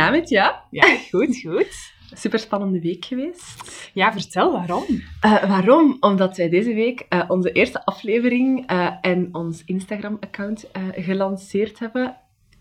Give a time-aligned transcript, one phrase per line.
[0.00, 0.54] Ja, met jou.
[0.70, 1.92] Ja, goed, goed.
[2.14, 3.90] Super spannende week geweest.
[3.94, 4.84] Ja, vertel waarom.
[5.24, 5.96] Uh, waarom?
[6.00, 12.16] Omdat wij deze week uh, onze eerste aflevering uh, en ons Instagram-account gelanceerd hebben.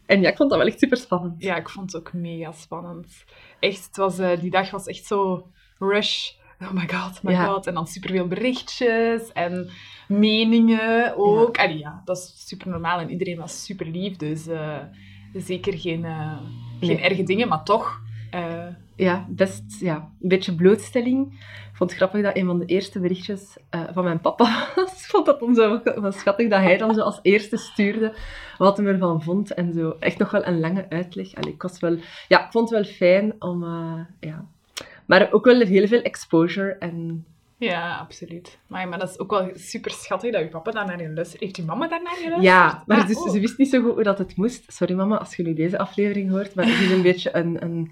[0.06, 1.44] En ja, ik vond dat wel echt super spannend.
[1.44, 3.24] Ja, ik vond het ook mega spannend.
[3.60, 6.32] Echt, het was, die dag was echt zo rush.
[6.62, 7.46] Oh my god, my ja.
[7.46, 7.68] god.
[7.68, 9.70] En dan superveel berichtjes en
[10.08, 11.56] meningen ook.
[11.56, 11.64] Ja.
[11.64, 14.16] Allee, ja, dat is super normaal en iedereen was super lief.
[14.16, 14.48] Dus
[15.34, 16.06] zeker geen,
[16.80, 17.00] geen nee.
[17.00, 18.02] erge dingen, maar toch
[19.00, 21.34] ja, best ja, een beetje blootstelling.
[21.72, 24.92] Ik vond het grappig dat een van de eerste berichtjes uh, van mijn papa was.
[24.92, 28.14] Ik vond dat dan zo was schattig dat hij dan zo als eerste stuurde
[28.58, 29.54] wat hij ervan vond.
[29.54, 31.36] En zo echt nog wel een lange uitleg.
[31.36, 31.98] Allee, ik, was wel,
[32.28, 33.64] ja, ik vond het wel fijn om...
[33.64, 34.46] Uh, ja.
[35.06, 37.26] Maar ook wel heel veel exposure en
[37.60, 38.60] ja, absoluut.
[38.68, 41.42] Maar, maar dat is ook wel super schattig dat je papa daar naar je luistert.
[41.42, 42.44] Heeft je mama daar naar geluisterd?
[42.44, 43.30] Ja, maar ah, dus, oh.
[43.30, 44.74] ze wist niet zo goed hoe dat het moest.
[44.74, 47.92] Sorry mama, als je nu deze aflevering hoort, maar het is een beetje een, een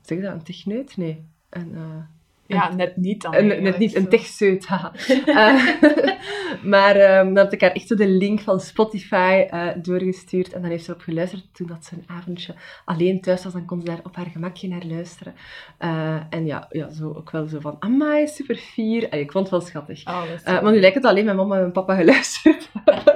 [0.00, 0.96] zeg dat, een techneut?
[0.96, 1.24] Nee.
[1.50, 2.02] Een, uh,
[2.46, 3.34] ja, net niet dan.
[3.34, 4.66] Een, net niet, een techseut.
[4.68, 5.66] uh,
[6.72, 10.52] maar um, dan heb ik haar echt zo de link van Spotify uh, doorgestuurd.
[10.52, 13.52] En dan heeft ze erop geluisterd toen dat ze een avondje alleen thuis was.
[13.52, 15.34] Dan kon ze daar op haar gemakje naar luisteren.
[15.80, 19.12] Uh, en ja, ja, zo ook wel zo van, amai, super fier.
[19.12, 20.06] ik vond het wel schattig.
[20.06, 22.70] Oh, maar nu lijkt het alleen mijn mama en mijn papa geluisterd.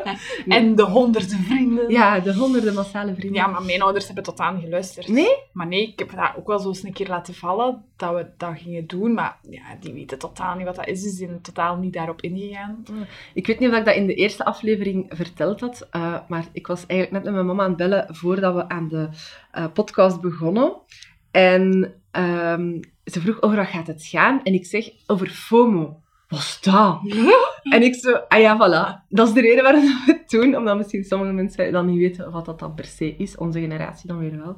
[0.48, 1.90] en de honderden vrienden.
[1.90, 3.40] Ja, de honderden massale vrienden.
[3.40, 5.08] Ja, maar mijn ouders hebben totaal niet geluisterd.
[5.08, 5.36] Nee?
[5.52, 8.26] Maar nee, ik heb dat ook wel zo eens een keer laten vallen, dat we
[8.36, 9.12] dat gingen doen.
[9.20, 11.02] Maar ja, die weten totaal niet wat dat is.
[11.02, 12.84] Die zijn totaal niet daarop ingegaan.
[13.34, 16.66] Ik weet niet of ik dat in de eerste aflevering verteld had, uh, maar ik
[16.66, 19.08] was eigenlijk net met mijn mama aan het bellen voordat we aan de
[19.54, 20.72] uh, podcast begonnen.
[21.30, 24.42] En um, ze vroeg over wat gaat het gaan?
[24.42, 26.00] En ik zeg over FOMO
[26.30, 27.00] wat is dat?
[27.74, 29.08] en ik zo, ah ja, voilà.
[29.08, 30.56] Dat is de reden waarom we het doen.
[30.56, 33.36] Omdat misschien sommige mensen dan niet weten wat dat dan per se is.
[33.36, 34.56] Onze generatie dan weer wel.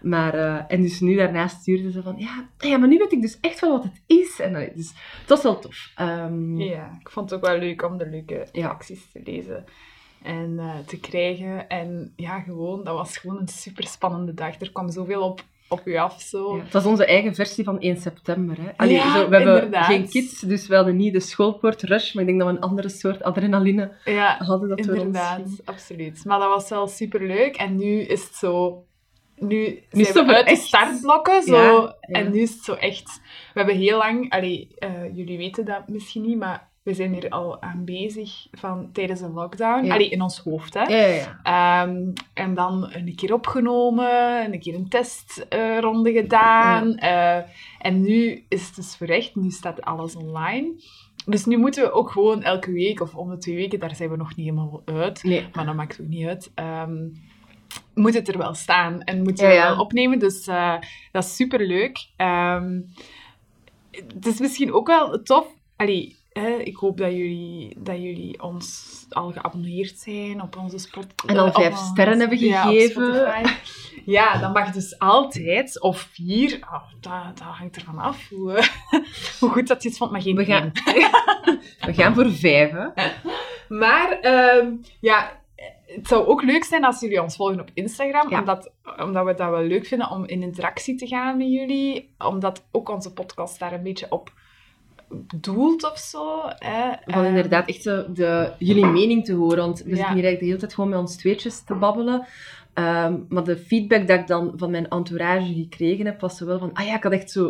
[0.00, 3.12] Maar, uh, en dus nu daarnaast stuurde ze van, ja, ah ja, maar nu weet
[3.12, 4.40] ik dus echt wel wat het is.
[4.40, 4.92] En dus
[5.26, 5.92] dat was wel tof.
[6.00, 9.64] Um, ja, ik vond het ook wel leuk om de leuke reacties te lezen
[10.22, 11.68] en uh, te krijgen.
[11.68, 14.60] En ja, gewoon, dat was gewoon een super spannende dag.
[14.60, 16.20] Er kwam zoveel op op u af.
[16.20, 16.56] Zo.
[16.56, 18.56] Ja, het was onze eigen versie van 1 september.
[18.60, 18.70] Hè.
[18.76, 22.22] Allee, ja, zo, we hebben geen kids, dus we hadden niet de schoolpoort rush, maar
[22.22, 24.68] ik denk dat we een andere soort adrenaline ja, hadden.
[24.68, 26.24] Dat inderdaad, absoluut.
[26.24, 27.56] Maar dat was wel super leuk.
[27.56, 28.84] En nu is het zo...
[29.36, 31.90] Nu, nu zijn we uit de startblokken, zo.
[32.00, 33.20] En nu is het zo echt...
[33.24, 34.30] We hebben heel lang...
[34.30, 38.92] Allee, uh, jullie weten dat misschien niet, maar we zijn hier al aan bezig van
[38.92, 39.84] tijdens een lockdown.
[39.84, 39.94] Ja.
[39.94, 40.82] Allee, in ons hoofd, hè.
[40.82, 46.98] Ja, ja, um, en dan een keer opgenomen, een keer een testronde uh, gedaan.
[47.02, 47.36] Uh,
[47.78, 50.72] en nu is het dus verrecht, nu staat alles online.
[51.26, 54.10] Dus nu moeten we ook gewoon elke week of om de twee weken, daar zijn
[54.10, 55.22] we nog niet helemaal uit.
[55.22, 55.48] Nee.
[55.52, 56.52] Maar dat maakt ook niet uit.
[56.54, 57.12] Um,
[57.94, 60.18] moet het er wel staan en moeten we wel opnemen.
[60.18, 60.74] Dus uh,
[61.12, 62.08] dat is super leuk.
[62.16, 62.92] Um,
[63.90, 65.46] het is misschien ook wel tof.
[65.76, 66.16] Allee,
[66.64, 71.06] ik hoop dat jullie, dat jullie ons al geabonneerd zijn op onze spot.
[71.26, 73.14] En al vijf sterren hebben gegeven.
[73.14, 73.42] Ja,
[74.04, 75.80] ja, dat mag dus altijd.
[75.80, 76.58] Of vier.
[76.72, 78.52] Oh, dat, dat hangt ervan af hoe,
[79.40, 80.10] hoe goed dat je het vond.
[80.10, 80.72] Maar geen we gaan,
[81.86, 82.70] we gaan voor vijf.
[82.70, 82.86] Hè?
[83.68, 84.18] Maar
[84.56, 85.40] um, ja,
[85.86, 88.32] het zou ook leuk zijn als jullie ons volgen op Instagram.
[88.32, 92.14] Omdat, omdat we dat wel leuk vinden om in interactie te gaan met jullie.
[92.18, 94.32] Omdat ook onze podcast daar een beetje op
[95.26, 96.40] bedoeld of zo.
[96.44, 96.90] Hè.
[97.04, 99.58] Van ehm, inderdaad echt zo de, jullie mening te horen.
[99.58, 102.26] Want we zitten hier eigenlijk de hele tijd gewoon met ons tweetjes te babbelen.
[102.74, 106.58] Ehm, maar de feedback dat ik dan van mijn entourage gekregen heb, was zo wel
[106.58, 106.72] van...
[106.72, 107.46] Ah ja, ik had echt zo...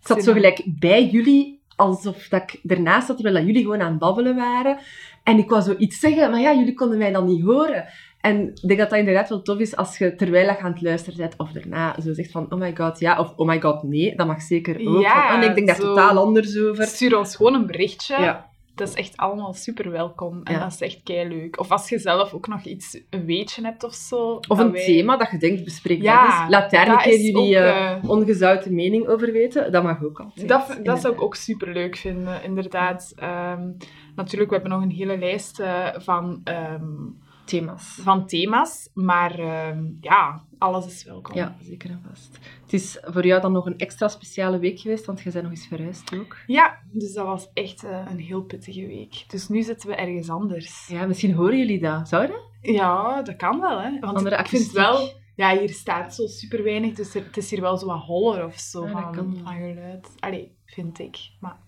[0.00, 3.80] Ik zat zo gelijk bij jullie, alsof dat ik ernaast zat, terwijl dat jullie gewoon
[3.80, 4.78] aan het babbelen waren.
[5.22, 7.84] En ik wou zo iets zeggen, maar ja, jullie konden mij dan niet horen.
[8.26, 10.82] En ik denk dat dat inderdaad wel tof is als je terwijl je aan het
[10.82, 13.82] luisteren bent of daarna zo zegt van oh my god ja of oh my god
[13.82, 14.16] nee.
[14.16, 15.02] Dat mag zeker ook.
[15.02, 16.84] Ja, van, oh, ik denk daar totaal anders over.
[16.84, 18.20] Stuur ons gewoon een berichtje.
[18.20, 18.54] Ja.
[18.74, 20.40] Dat is echt allemaal super welkom.
[20.44, 21.60] En dat is echt kei leuk.
[21.60, 24.40] Of als je zelf ook nog iets, een weetje hebt of zo.
[24.48, 26.50] Of een thema dat je denkt, bespreek ja, dat eens.
[26.50, 29.72] Laat daar een keer jullie uh, ongezouten mening over weten.
[29.72, 30.48] Dat mag ook altijd.
[30.48, 33.14] Dat, dat zou ik ook super leuk vinden, inderdaad.
[33.22, 33.76] Um,
[34.16, 36.40] natuurlijk, we hebben nog een hele lijst uh, van...
[36.44, 37.98] Um, thema's.
[38.00, 41.34] Van thema's, maar uh, ja, alles is welkom.
[41.34, 42.38] Ja, zeker en vast.
[42.62, 45.52] Het is voor jou dan nog een extra speciale week geweest, want je bent nog
[45.52, 46.36] eens verhuisd ook.
[46.46, 49.24] Ja, dus dat was echt uh, een heel pittige week.
[49.28, 50.86] Dus nu zitten we ergens anders.
[50.86, 52.08] Ja, misschien horen jullie dat.
[52.08, 52.40] Zou dat?
[52.60, 53.98] Ja, dat kan wel, hè.
[53.98, 55.24] Want Andere ik vind wel...
[55.34, 58.44] Ja, hier staat zo super weinig, dus er, het is hier wel zo wat holler
[58.44, 60.12] of zo ja, van, van geluid.
[60.18, 61.18] Allee, vind ik.
[61.40, 61.58] Maar...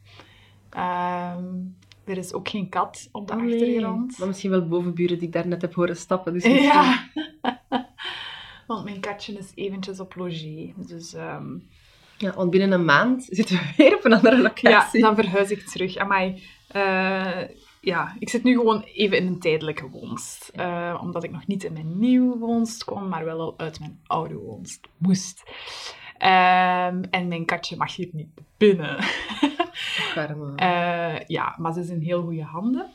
[1.36, 1.77] Um,
[2.08, 4.18] er is ook geen kat op de oh, achtergrond.
[4.18, 6.32] Maar misschien wel bovenburen die ik daar net heb horen stappen.
[6.32, 7.08] Dus ja.
[8.66, 10.72] Want mijn katje is eventjes op logé.
[10.76, 11.46] Dus ehm,
[12.16, 15.00] Ja, want binnen een maand zitten we weer op een andere ja, locatie.
[15.00, 15.96] dan verhuis ik terug.
[15.96, 17.42] Amai, eh,
[17.80, 20.50] ja, ik zit nu gewoon even in een tijdelijke woonst.
[20.54, 24.00] Eh, omdat ik nog niet in mijn nieuwe woonst kwam, maar wel al uit mijn
[24.06, 25.42] oude woonst moest.
[26.18, 28.96] Ehm, en mijn katje mag hier niet binnen.
[30.56, 32.86] Eh, ja, maar ze is in heel goede handen.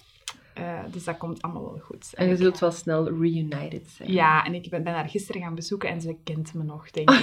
[0.54, 2.14] Eh, dus dat komt allemaal wel goed.
[2.16, 4.12] En je ik- zult wel snel reunited zijn.
[4.12, 7.10] Ja, en ik ben, ben haar gisteren gaan bezoeken en ze kent me nog, denk
[7.20, 7.22] ik.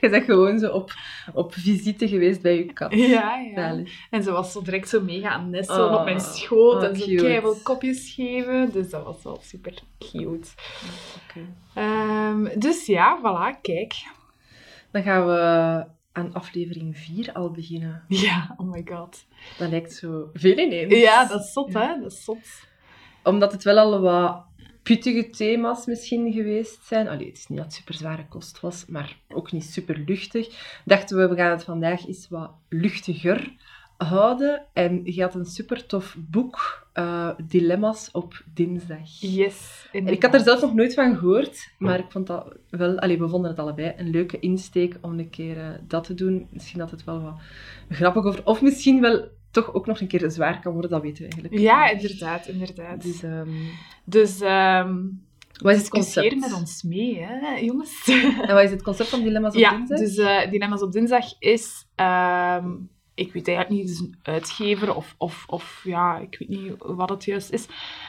[0.00, 0.92] je bent gewoon zo op,
[1.34, 2.92] op visite geweest bij je kat.
[2.94, 3.54] ja, ja.
[3.54, 3.92] Zalig.
[4.10, 6.96] En ze was zo direct zo mega aan nestelen Oh, op mijn schoot oh, en
[6.96, 8.72] zo keiveel kopjes geven.
[8.72, 10.48] Dus dat was wel super cute.
[11.28, 11.46] Oké.
[11.74, 13.94] Ehm, dus ja, voilà, kijk.
[14.90, 18.04] Dan gaan we aan aflevering 4 al beginnen.
[18.08, 19.26] Ja, oh my god.
[19.58, 20.94] Dat lijkt zo veel ineens.
[20.94, 22.00] Ja, dat is zot, hè?
[22.00, 22.68] Dat is zot.
[23.22, 24.44] Omdat het wel al wat
[24.82, 27.08] pittige thema's misschien geweest zijn.
[27.08, 30.80] Allee, het is niet dat het super zware kost was, maar ook niet super luchtig.
[30.84, 33.52] Dachten we, we gaan het vandaag eens wat luchtiger
[33.96, 34.66] houden.
[34.72, 39.20] En je had een super tof boek, eh, Dilemma's op dinsdag.
[39.20, 39.88] Yes.
[39.92, 43.18] En ik had er zelf nog nooit van gehoord, maar ik vond dat wel, allee,
[43.18, 46.46] we vonden het allebei een leuke insteek om een keer eh, dat te doen.
[46.50, 47.40] Misschien dat het wel wat
[47.88, 51.24] grappig over, of misschien wel toch ook nog een keer zwaar kan worden, dat weten
[51.24, 51.62] we eigenlijk.
[51.62, 53.02] Ja, inderdaad, inderdaad.
[53.02, 53.48] Dus, ehm,
[54.04, 54.98] Dus ehm
[55.62, 56.40] wat is het concept?
[56.40, 58.08] met ons mee, hè, jongens.
[58.46, 59.98] En wat is het concept van Dilemma's op ja, dinsdag?
[59.98, 61.86] dus eh Dilemma's op dinsdag is...
[61.94, 62.70] ehm,
[63.14, 66.72] ik weet eigenlijk niet, het is een uitgever of, of, of ja, ik weet niet
[66.78, 67.66] wat het juist is.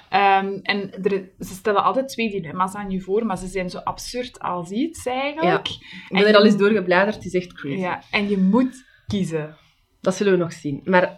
[0.09, 3.77] Ehm, en er, ze stellen altijd twee dilemma's aan je voor, maar ze zijn zo
[3.77, 5.67] absurd als iets eigenlijk.
[5.67, 7.79] Ik ben er al eens doorgebladerd, het is echt crazy.
[7.79, 9.57] Ja, en je moet kiezen.
[10.01, 10.81] Dat zullen we nog zien.
[10.83, 11.13] Maar...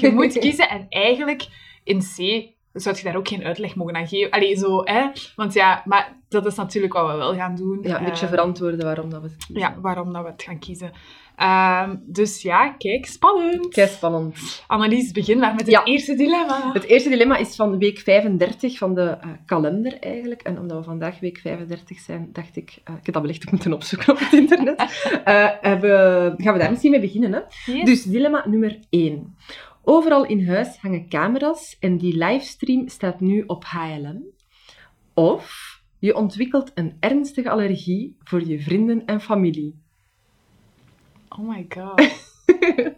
[0.00, 1.46] Je moet kiezen en eigenlijk
[1.84, 2.46] in C
[2.80, 4.30] zou je daar ook geen uitleg mogen aan geven.
[4.30, 5.06] Allee, zo, hè.
[5.36, 7.78] Want ja, maar dat is natuurlijk wat we wel gaan doen.
[7.82, 9.62] Ja, een beetje Ehm, verantwoorden waarom dat we het kiezen.
[9.62, 10.90] Ja, waarom dat we het gaan kiezen.
[11.36, 13.68] Ehm, dus ja, kijk, spannend.
[13.68, 14.62] Kei spannend.
[14.66, 15.84] Annelies, begin maar met het Ja.
[15.84, 16.70] eerste dilemma.
[16.72, 20.42] Het eerste dilemma is van week 35 van de eh, kalender eigenlijk.
[20.42, 23.72] En omdat we vandaag week 35 zijn, dacht ik, eh, ik heb dat wellicht moeten
[23.72, 24.78] opzoeken op het internet,
[25.24, 27.32] eh, hebben, gaan we daar misschien mee beginnen.
[27.32, 27.72] Hè?
[27.72, 27.84] Yes.
[27.84, 29.36] Dus dilemma nummer 1.
[29.90, 34.22] Overal in huis hangen camera's en die livestream staat nu op HLM.
[35.14, 39.82] Of je ontwikkelt een ernstige allergie voor je vrienden en familie.
[41.28, 42.02] Oh my god.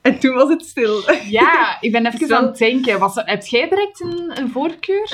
[0.00, 1.02] En toen was het stil.
[1.38, 2.34] Ja, ik ben even Zo.
[2.34, 2.98] aan het denken.
[2.98, 5.10] Was, heb jij direct een, een voorkeur?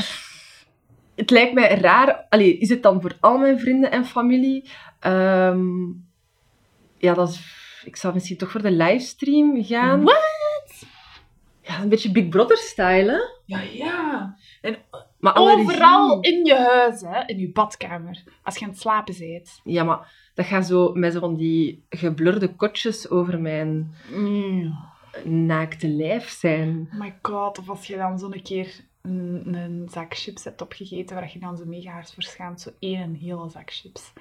[1.15, 2.27] Het lijkt mij raar.
[2.29, 4.71] Allee, is het dan voor al mijn vrienden en familie?
[5.01, 5.87] Ehm,
[6.99, 10.03] ja, dat is, ik zou misschien toch voor de livestream gaan.
[10.03, 10.85] What?
[11.63, 13.19] Ja, een beetje Big Brother-style, hè?
[13.45, 14.37] Ja, ja.
[14.61, 14.77] En
[15.19, 17.23] Maar allergie- overal in je huis, hè.
[17.27, 18.23] In je badkamer.
[18.43, 19.61] Als je aan het slapen bent.
[19.65, 23.95] Ja, maar dat gaat zo met zo van die geblurde kotjes over mijn
[25.25, 26.89] naakte lijf zijn.
[26.93, 31.17] Oh my god, of als je dan zo'n keer een, een zak chips hebt opgegeten,
[31.17, 34.13] waar je dan zo mega hard voor schaamt, zo één hele zak chips.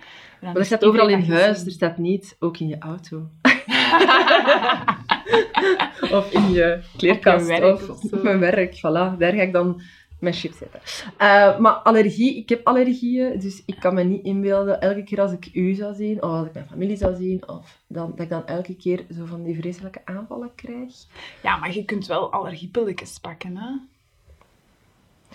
[0.42, 3.30] Maar is staat overal in dat huis, er staat niet ook in je auto.
[6.12, 7.50] Of in je kleerkast.
[7.50, 8.77] Op je werk of of op mijn werk.
[8.77, 9.81] Voilà, daar ga ik dan
[10.19, 10.79] mijn chips zetten.
[11.17, 15.31] Eh, maar allergie, ik heb allergieën, dus ik kan me niet inbeelden, elke keer als
[15.31, 18.29] ik u zou zien, of als ik mijn familie zou zien, of dan, dat ik
[18.29, 20.93] dan elke keer zo van die vreselijke aanvallen krijg.
[21.43, 23.69] Ja, maar je kunt wel allergiepilletjes pakken, hè.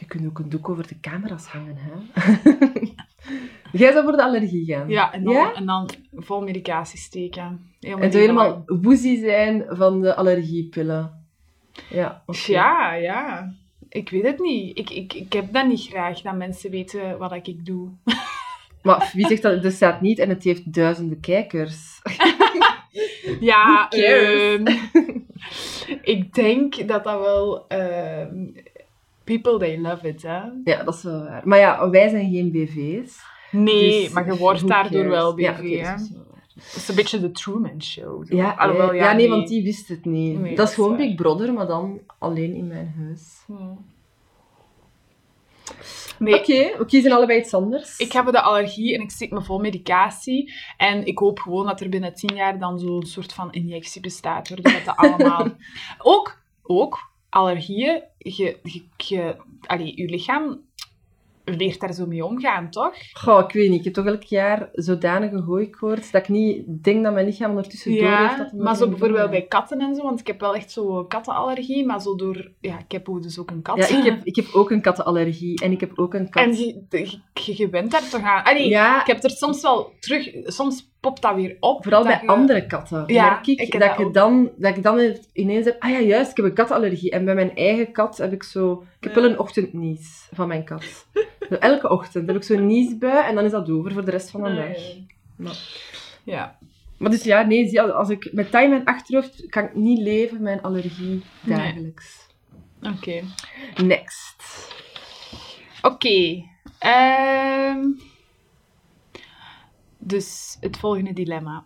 [0.00, 1.92] Je kunt ook een doek over de camera's hangen, hè.
[3.80, 4.88] Jij zou voor de allergie gaan.
[4.88, 5.54] Ja, en dan, Ja?
[5.54, 7.70] En dan vol medicatie steken.
[7.80, 11.24] Helemaal En zo helemaal woezie zijn van de allergiepillen.
[11.90, 12.22] Ja.
[12.46, 13.52] Ja, ja.
[13.88, 14.78] Ik weet het niet.
[14.78, 17.88] Ik, ik, ik heb dat niet graag, dat mensen weten wat ik doe.
[18.82, 19.62] Maar wie zegt dat?
[19.62, 22.00] Het staat niet en het heeft duizenden kijkers.
[23.40, 24.66] Ja, ehm,
[26.02, 27.66] ik denk dat dat wel...
[27.68, 28.46] ehm,
[29.38, 30.40] people, they love it, hè.
[30.64, 31.42] Ja, dat is wel waar.
[31.44, 33.18] Maar ja, wij zijn geen BV's.
[33.50, 35.96] Nee, dus maar je wordt daardoor wel BV, Ja, hè.
[36.54, 38.26] dat is een beetje de Truman Show.
[38.26, 38.36] zo.
[38.36, 40.40] Ja, Alhoewel, ja, ja, nee, want die wist het niet.
[40.40, 40.96] Nee, dat is gewoon.
[40.96, 43.42] Big Brother, maar dan alleen in mijn huis.
[43.46, 43.84] Hmm.
[46.18, 47.98] Nee, Oké, we kiezen allebei iets anders.
[47.98, 50.52] Ik heb de allergie en ik steek me vol medicatie.
[50.76, 54.48] En ik hoop gewoon dat er binnen tien jaar dan zo'n soort van injectie bestaat,
[54.48, 55.46] waardoor dat, dat allemaal...
[55.98, 60.60] ook, ook, allergieën, je, je, je, allee, je lichaam
[61.56, 62.94] leert daar zo mee omgaan, toch?
[63.12, 63.78] Goh, ik weet niet.
[63.78, 67.96] Ik heb toch elk jaar zodanige hooikoorts dat ik niet denk dat mijn lichaam ondertussen
[67.96, 68.38] door heeft.
[68.38, 69.30] Dat maar zo bijvoorbeeld doen.
[69.30, 72.50] bij katten en zo, want ik heb wel echt zo kattenallergie, maar zo door...
[72.60, 73.76] Ja, ik heb dus ook een kat.
[73.76, 76.44] Ja, ik heb, ik heb ook een kattenallergie en ik heb ook een kat.
[76.44, 78.44] En je, je, je, je bent daar toch aan...
[78.44, 80.30] Allee, ja, ik heb er soms wel terug...
[80.44, 81.82] Soms popt dat weer op.
[81.82, 84.14] vooral bij je- andere katten Ja, merk ik, ik dat, dat ook.
[84.14, 85.82] dan, dat ik dan ineens heb...
[85.82, 87.10] Ah ja, juist, ik heb een kattenallergie.
[87.10, 88.84] En bij mijn eigen kat heb ik zo...
[88.98, 91.06] Ik heb wel een ochtendnies van mijn kat.
[91.60, 94.42] Elke ochtend heb ik zo'n niesbui en dan is dat over voor de rest van
[94.42, 94.76] de dag.
[94.76, 94.92] ja.
[95.36, 95.58] Maar,
[96.24, 96.58] Ja.
[96.98, 99.98] maar dus ja, nee, zie, als ik met time in mijn achterhoofd kan ik niet
[99.98, 101.56] leven een allergie Nee.
[101.58, 102.26] dagelijks.
[102.82, 103.20] Oké.
[103.84, 104.42] Next.
[105.82, 106.44] Oké.
[106.78, 107.78] ehm,
[110.10, 111.64] dus het volgende dilemma.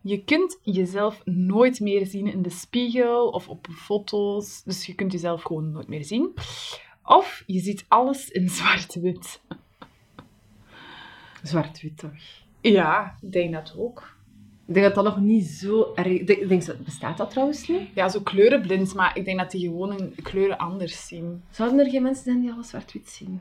[0.00, 4.62] Je kunt jezelf nooit meer zien in de spiegel of op foto's.
[4.62, 6.32] Dus je kunt jezelf gewoon nooit meer zien.
[7.04, 9.40] Of je ziet alles in zwart-wit.
[11.42, 12.12] Zwart-wit toch?
[12.60, 14.16] Ja, ik denk dat ook.
[14.66, 16.06] Ik denk dat dat nog niet zo erg...
[16.06, 17.88] Ik denk, bestaat dat trouwens niet?
[17.94, 21.42] Ja, zo kleurenblind, maar ik denk dat die gewoon hun kleuren anders zien.
[21.50, 23.40] Zouden er geen mensen zijn die alles zwart-wit zien?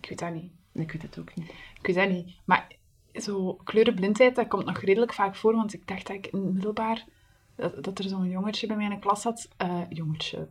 [0.00, 0.59] Ik weet dat niet.
[0.80, 1.48] Ik weet het ook niet.
[1.48, 2.30] Ik weet dat niet.
[2.44, 2.66] Maar
[3.14, 5.54] zo kleurenblindheid, dat komt nog redelijk vaak voor.
[5.54, 7.04] Want ik dacht dat ik in middelbaar...
[7.56, 9.48] Dat, dat er zo'n jongetje bij mij in de klas zat.
[9.56, 10.48] eh jongetje.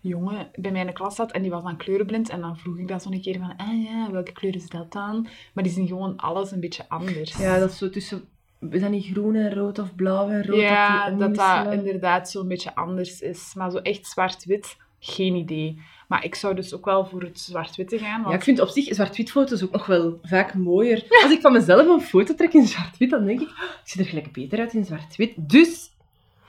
[0.00, 1.32] Jongen bij mij in de klas zat.
[1.32, 2.28] En die was dan kleurenblind.
[2.28, 3.56] En dan vroeg ik dat zo'n keer van...
[3.56, 5.26] Ah ja, welke kleur is dat dan?
[5.54, 7.36] Maar die zien gewoon alles een beetje anders.
[7.36, 8.28] Ja, dat is zo tussen...
[8.70, 10.60] Is dat niet groen en rood of blauw en rood?
[10.60, 13.52] Ja, dat, die dat dat inderdaad zo'n beetje anders is.
[13.54, 15.82] Maar zo echt zwart-wit, geen idee.
[16.10, 18.18] Maar ik zou dus ook wel voor het zwart-witte gaan.
[18.18, 21.06] Ja, Want ik vind op zich zwart-wit foto's ook nog wel vaak mooier.
[21.22, 24.00] Als ik van mezelf een foto trek in zwart-wit, dan denk ik, "Ah, ik zie
[24.00, 25.32] er gelijk beter uit in zwart-wit.
[25.36, 25.90] Dus,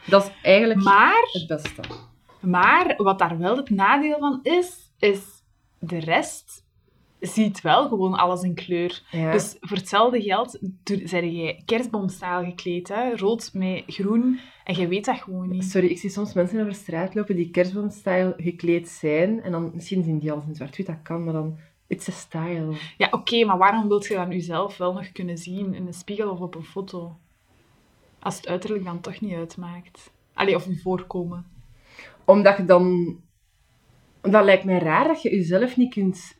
[0.05, 1.81] dat is eigenlijk Maar het beste.
[2.39, 5.19] Maar wat daar wel het nadeel van is, is
[5.79, 6.60] de rest
[7.21, 9.01] ziet wel gewoon alles in kleur.
[9.11, 9.31] Ja.
[9.31, 13.15] Dus voor hetzelfde geld zijn jij kerstboomstijl gekleed, hè?
[13.15, 15.63] rood met groen, en je weet dat gewoon niet.
[15.63, 19.41] Sorry, ik zie soms mensen over straat lopen die kerstboomstyle gekleed zijn.
[19.41, 21.57] En dan misschien zien die alles in zwart-wit, dat kan, maar dan...
[21.87, 22.73] It's a style.
[22.97, 26.31] Ja, oké, maar waarom wilt je dan jezelf wel nog kunnen zien in een spiegel
[26.31, 27.17] of op een foto?
[28.19, 30.11] Als het uiterlijk dan toch niet uitmaakt.
[30.33, 31.45] Allee, of je voorkomen.
[32.25, 33.17] Omdat je dan...
[34.21, 36.39] Dat lijkt mij raar dat je jezelf niet kunt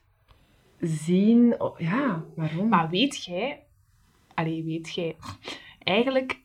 [0.82, 1.62] zien.
[1.62, 2.70] Oh, ja, waarom?
[2.70, 3.64] Maar weet jij...
[4.34, 5.16] Allee, weet jij...
[5.80, 6.40] Eigenlijk,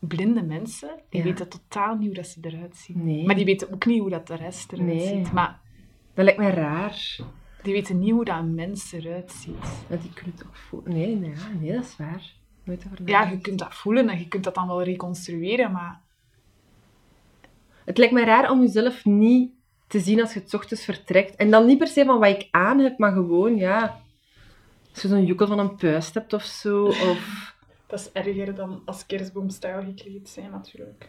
[0.00, 1.26] blinde mensen, die Ja.
[1.26, 3.04] weten totaal niet hoe dat ze eruit zien.
[3.04, 3.26] Nee.
[3.26, 5.06] Maar die weten ook niet hoe dat de rest eruit Nee.
[5.06, 5.32] ziet.
[5.32, 5.60] Maar
[6.14, 7.16] Dat lijkt mij raar.
[7.62, 9.84] die weten niet hoe dat een mens eruit ziet.
[9.88, 10.92] Dat die kunnen toch voelen.
[10.92, 12.32] Nee, nee, dat is waar.
[12.64, 16.00] Nooit over Ja, je kunt dat voelen en je kunt dat dan wel reconstrueren, maar...
[17.84, 19.52] Het lijkt mij raar om jezelf niet
[19.92, 21.36] te zien als je het 's ochtends vertrekt.
[21.36, 24.00] En dan niet per se van wat ik aan heb, maar gewoon, ja...
[24.92, 27.50] Als je zo'n joekel van een puist hebt of zo, of...
[27.88, 31.08] Dat is erger dan als kerstboomstijl gekleed zijn, natuurlijk.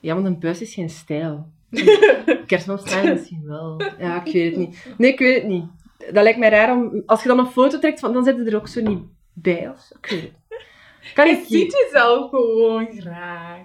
[0.00, 1.48] Ja, want een buis is geen stijl.
[2.46, 3.82] Kerstboomstijl misschien wel.
[3.98, 4.86] Ja, ik weet het niet.
[4.98, 5.64] Nee, ik weet het niet.
[5.98, 7.02] Dat lijkt mij raar om...
[7.06, 9.68] Als je dan een foto trekt, van, dan zit je er ook zo niet bij
[9.68, 9.94] of zo.
[10.00, 11.12] Ik weet het niet.
[11.14, 11.72] Kan ik niet?
[11.72, 13.60] jezelf gewoon graag.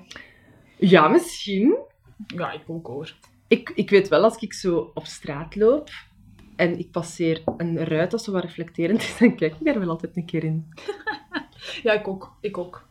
[0.75, 1.77] Ja, misschien.
[2.27, 3.15] Ja, ik ook hoor.
[3.47, 5.89] Ik, ik weet wel, als ik zo op straat loop
[6.55, 9.89] en ik passeer een ruit dat zo wat reflecterend is, dan kijk ik daar wel
[9.89, 10.65] altijd een keer in.
[11.83, 12.37] Ja, ik ook.
[12.41, 12.87] Ik ook.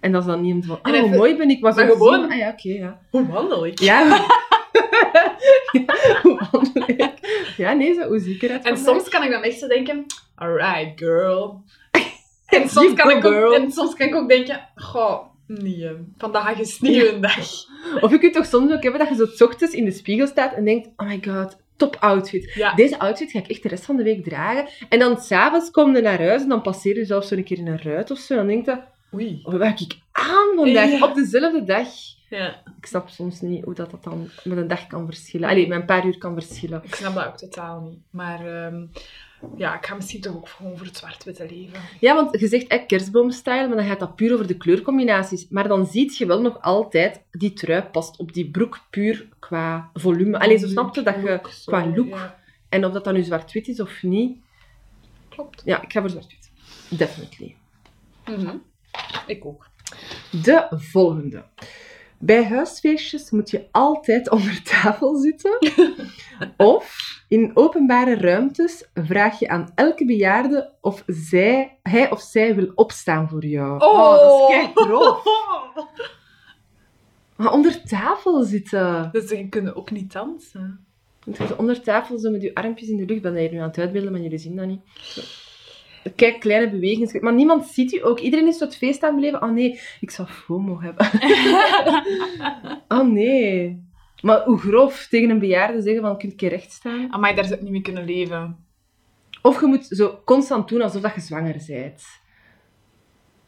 [0.00, 1.90] En dat is dan niet om van, ah, hoe mooi ben ik, maar zo maar
[1.90, 3.00] gewoon- ah ja, oké, ja.
[3.10, 3.78] Hoe wandel ik?
[3.80, 4.06] Ja.
[5.72, 7.10] ja, hoe wandel ik?
[7.56, 8.94] Ja, nee, zo, hoe zie ik eruit En vandaag?
[8.94, 11.64] soms kan ik dan echt zo denken, alright girl.
[12.46, 16.80] En soms, kan ik ook, en soms kan ik ook denken, goh, nee, vandaag is
[16.80, 17.46] niet een dag.
[18.04, 20.54] Of je kunt toch soms ook hebben dat je zo ochtends in de spiegel staat
[20.54, 22.52] en denkt, oh my god, top outfit.
[22.54, 22.74] Ja.
[22.74, 24.68] Deze outfit ga ik echt de rest van de week dragen.
[24.88, 27.58] En dan s'avonds kom je naar huis en dan passeer je zelf zo een keer
[27.58, 28.32] in een ruit of zo.
[28.32, 28.78] En dan denk je,
[29.16, 29.40] Oei.
[29.42, 30.90] wat heb ik aan vandaag?
[30.90, 31.04] Ja.
[31.04, 31.88] Op dezelfde dag.
[32.28, 32.62] Ja.
[32.78, 35.48] Ik snap soms niet hoe dat, dat dan met een dag kan verschillen.
[35.48, 36.80] Allee, met een paar uur kan verschillen.
[36.84, 37.98] Ik snap dat ook totaal niet.
[38.10, 38.86] Maar ehm,
[39.56, 41.80] ja, ik ga misschien toch ook gewoon voor het zwart-witte leven.
[42.00, 45.48] Ja, want je zegt kerstboomstyle, maar dan gaat dat puur over de kleurcombinaties.
[45.48, 49.90] Maar dan zie je wel nog altijd, die trui past op die broek puur qua
[49.94, 50.38] volume.
[50.38, 52.38] Allee, zo snap je dat je Look, qua look, ja.
[52.68, 54.38] en of dat dan nu zwart-wit is of niet.
[55.28, 55.62] Klopt.
[55.64, 56.50] Ja, ik ga voor zwart-wit.
[56.88, 57.56] Definitely.
[58.26, 58.56] Mhm.
[59.26, 59.66] Ik ook.
[60.42, 61.44] De volgende.
[62.18, 65.58] Bij huisfeestjes moet je altijd onder tafel zitten.
[66.56, 66.96] of
[67.28, 73.28] in openbare ruimtes vraag je aan elke bejaarde of zij, hij of zij wil opstaan
[73.28, 73.78] voor jou.
[73.78, 75.22] dat is kei grof.
[77.36, 79.08] Maar onder tafel zitten.
[79.12, 80.86] Dus je kunt ook niet dansen.
[81.32, 83.78] Zo onder tafel zo met je armpjes in de lucht, ben je nu aan het
[83.78, 84.80] uitbeelden, maar jullie zien dat niet.
[85.00, 85.20] Zo.
[86.16, 87.24] Kijk, kleine bewegingen.
[87.24, 88.18] Maar niemand ziet u ook.
[88.20, 89.42] Iedereen is het feest aan het beleven.
[89.42, 91.06] Oh nee, ik zou FOMO hebben.
[92.88, 93.86] oh nee.
[94.22, 97.12] Maar hoe grof tegen een bejaarde zeggen van, kun je recht staan?
[97.12, 98.66] Amai, daar zou ik niet mee kunnen leven.
[99.42, 102.04] Of je moet zo constant doen alsof dat je zwanger bent.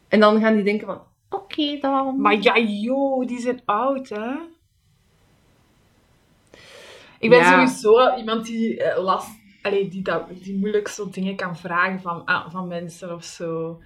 [0.09, 2.21] En dan gaan die denken van, oké dan.
[2.21, 4.31] Maar ja, joh, die zijn oud, hè.
[7.19, 7.51] Ik ben Ja.
[7.51, 9.39] sowieso iemand die eh, last...
[9.63, 13.81] Allee, die, dat, die moeilijk zo dingen kan vragen van, ah, van mensen of zo.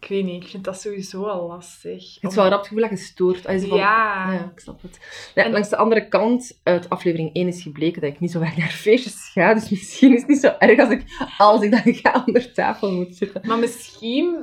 [0.00, 2.14] Ik weet niet, ik vind dat sowieso al lastig.
[2.20, 3.46] Het is wel rap het gevoel dat je stoort.
[3.46, 4.32] Als je van, Ja.
[4.32, 4.98] Ja, ik snap het.
[5.34, 8.40] Ja, En- Langs de andere kant, uit aflevering 1 is gebleken dat ik niet zo
[8.40, 9.54] vaak naar feestjes ga.
[9.54, 11.04] Dus misschien is het niet zo erg als ik,
[11.38, 13.40] als ik dan ga onder tafel moet zitten.
[13.46, 14.36] Maar misschien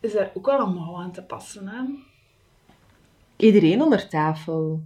[0.00, 1.82] is er ook wel een mouw aan te passen, hè.
[3.36, 4.82] Iedereen onder tafel.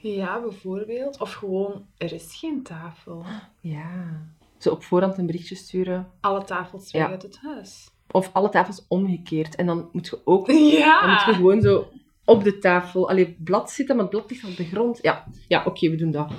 [0.00, 1.20] Ja, bijvoorbeeld.
[1.20, 3.24] Of gewoon, er is geen tafel.
[3.60, 4.26] Ja.
[4.58, 6.08] Zo op voorhand een berichtje sturen.
[6.20, 6.98] Alle tafels Ja.
[6.98, 7.90] weg uit het huis.
[8.10, 9.54] Of alle tafels omgekeerd.
[9.54, 10.46] En dan moet je ook...
[10.48, 11.18] Dan moet je Ja!
[11.18, 11.88] gewoon zo
[12.24, 13.08] op de tafel...
[13.08, 14.98] Allee, blad zitten, maar het blad ligt op de grond.
[15.02, 16.32] Ja, ja oké, we doen dat.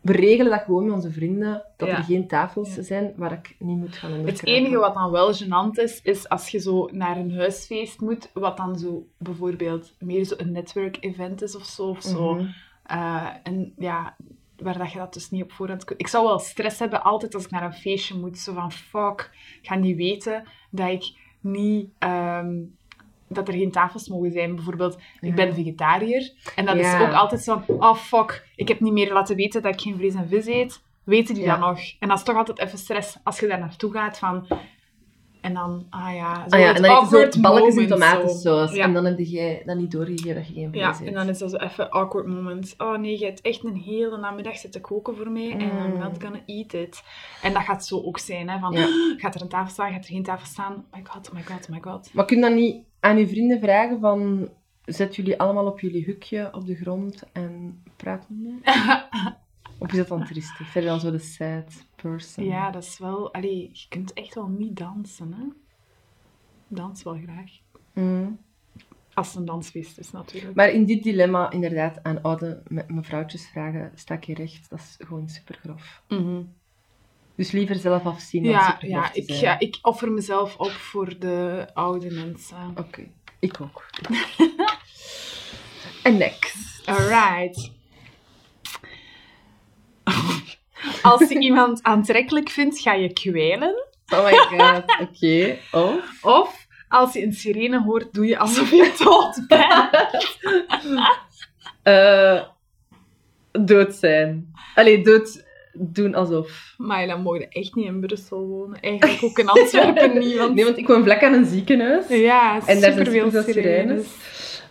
[0.00, 1.64] We regelen dat gewoon met onze vrienden.
[1.76, 1.96] Dat Ja.
[1.96, 2.82] er geen tafels Ja.
[2.82, 6.48] zijn waar ik niet moet gaan Het enige wat dan wel gênant is, is als
[6.48, 11.56] je zo naar een huisfeest moet, wat dan zo bijvoorbeeld meer zo een network-event is
[11.56, 11.82] of zo.
[11.88, 12.34] Of zo.
[12.34, 12.46] Mhm.
[12.84, 14.16] Eh, en ja,
[14.56, 16.00] waar dat je dat dus niet op voorhand kunt.
[16.00, 18.38] Ik zou wel stress hebben altijd als ik naar een feestje moet.
[18.38, 19.30] Zo van, fuck,
[19.62, 21.88] ik ga niet weten dat ik niet...
[21.98, 22.52] ehm,
[23.28, 24.54] dat er geen tafels mogen zijn.
[24.54, 26.32] Bijvoorbeeld, ik ben vegetariër.
[26.56, 26.96] En dat Ja.
[27.00, 29.80] is ook altijd zo van, oh fuck, ik heb niet meer laten weten dat ik
[29.80, 30.82] geen vlees en vis eet.
[31.04, 31.50] Weten die Ja.
[31.56, 31.78] dat nog?
[31.98, 34.46] En dat is toch altijd even stress als je daar naartoe gaat van...
[35.44, 36.34] En dan, ah ja...
[36.48, 38.74] Zo Ah ja, en dan heeft je awkward zo balkjes in tomatensaus.
[38.74, 38.84] Ja.
[38.84, 41.38] En dan heb jij dat niet doorgegeven dat je geen vlees Ja, en dan is
[41.38, 42.74] dat zo even awkward moment.
[42.78, 45.98] Oh nee, je hebt echt een hele namiddag zitten koken voor mij en I'm Mm.
[45.98, 47.02] not gonna eat it.
[47.42, 48.58] En dat gaat zo ook zijn, hè.
[48.58, 48.86] Van, Ja.
[49.16, 50.72] gaat er een tafel staan, gaat er geen tafel staan?
[50.72, 52.10] Oh my god, oh my god, oh my god.
[52.12, 54.48] Maar kun je dan niet aan je vrienden vragen van...
[54.84, 58.58] Zet jullie allemaal op jullie hukje op de grond en praat niet meer?
[59.78, 60.74] Of is dat dan triestig?
[60.74, 62.44] Je dan zo de sad person?
[62.44, 63.34] Ja, dat is wel...
[63.34, 65.44] Allee, je kunt echt wel niet dansen, hè.
[66.68, 67.50] Dans wel graag.
[67.92, 68.38] Mm.
[69.14, 70.54] Als het een dansfeest is, natuurlijk.
[70.54, 74.70] Maar in dit dilemma, inderdaad, aan oude me- mevrouwtjes vragen, sta ik je recht.
[74.70, 76.02] Dat is gewoon super grof.
[76.08, 76.42] Mhm.
[77.34, 79.38] Dus liever zelf afzien dan Ja, super ja ik, zijn.
[79.38, 82.72] ga, ik offer mezelf op voor de oude mensen.
[82.76, 83.06] Oké,
[83.38, 83.86] ik ook.
[86.02, 86.82] en next.
[86.88, 87.72] Alright.
[91.02, 93.74] Als je iemand aantrekkelijk vindt, ga je kwijlen.
[94.12, 95.56] Oh my god, oké.
[95.72, 95.94] Oh.
[96.22, 100.38] Of als je een sirene hoort, doe je alsof je dood bent.
[101.82, 102.42] Eh,
[103.52, 104.52] dood zijn.
[104.74, 106.74] Allee, dood doen alsof.
[106.76, 108.80] Maar dan mogen echt niet in Brussel wonen.
[108.80, 110.36] Eigenlijk ook in Antwerpen niet.
[110.36, 110.54] Want...
[110.54, 112.08] Nee, want ik woon vlak aan een ziekenhuis.
[112.08, 113.54] Ja, En daar zijn superveel sirenes.
[113.54, 114.06] sirenes.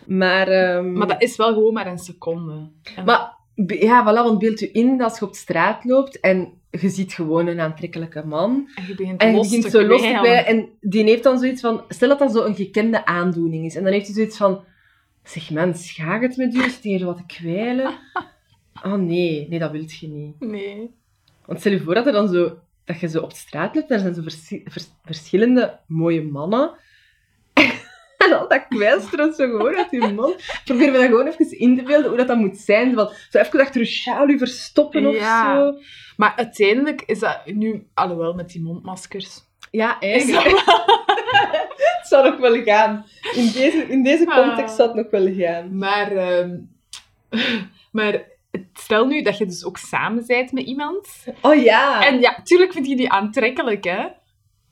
[0.05, 2.69] Maar, ehm, Maar dat is wel gewoon maar een seconde.
[2.95, 3.33] En- maar
[3.67, 7.47] ja, voilà, want beeld u in dat je op straat loopt en je ziet gewoon
[7.47, 8.69] een aantrekkelijke man.
[8.75, 10.45] en je begint En je los begint te zo los te kwijlen.
[10.45, 11.83] En die heeft dan zoiets van...
[11.87, 13.75] Stel dat dat zo een gekende aandoening is.
[13.75, 14.63] En dan heeft hij zoiets van...
[15.23, 16.61] Zeg mens, ga het met u?
[16.61, 17.93] Zit hier wat te kwijlen?
[18.83, 20.39] Oh nee, nee, dat wilt je niet.
[20.39, 20.91] Nee.
[21.45, 23.95] Want stel je voor dat, er dan zo, dat je zo op straat loopt en
[23.95, 24.21] er zijn zo
[24.65, 26.71] vers- verschillende mooie mannen.
[28.25, 30.35] En al dat kwijlstront zo gewoon uit je mond.
[30.65, 32.93] Probeer me dat gewoon even in te beelden hoe dat, dat moet zijn.
[32.93, 35.55] Van, zo even achter je sjaal je verstoppen of Ja.
[35.55, 35.77] zo.
[36.17, 37.87] Maar uiteindelijk is dat nu...
[37.93, 39.39] Alhoewel, met die mondmaskers.
[39.71, 40.47] Ja, eigenlijk.
[41.97, 43.05] het zou nog wel gaan.
[43.35, 44.35] In deze, in deze Ah.
[44.47, 45.77] context zou het nog wel gaan.
[45.77, 46.57] Maar, ehm,
[47.91, 48.23] maar
[48.73, 51.07] stel nu dat je dus ook samen bent met iemand.
[51.41, 52.05] Oh ja.
[52.05, 54.05] En ja, tuurlijk vind je die aantrekkelijk, hè.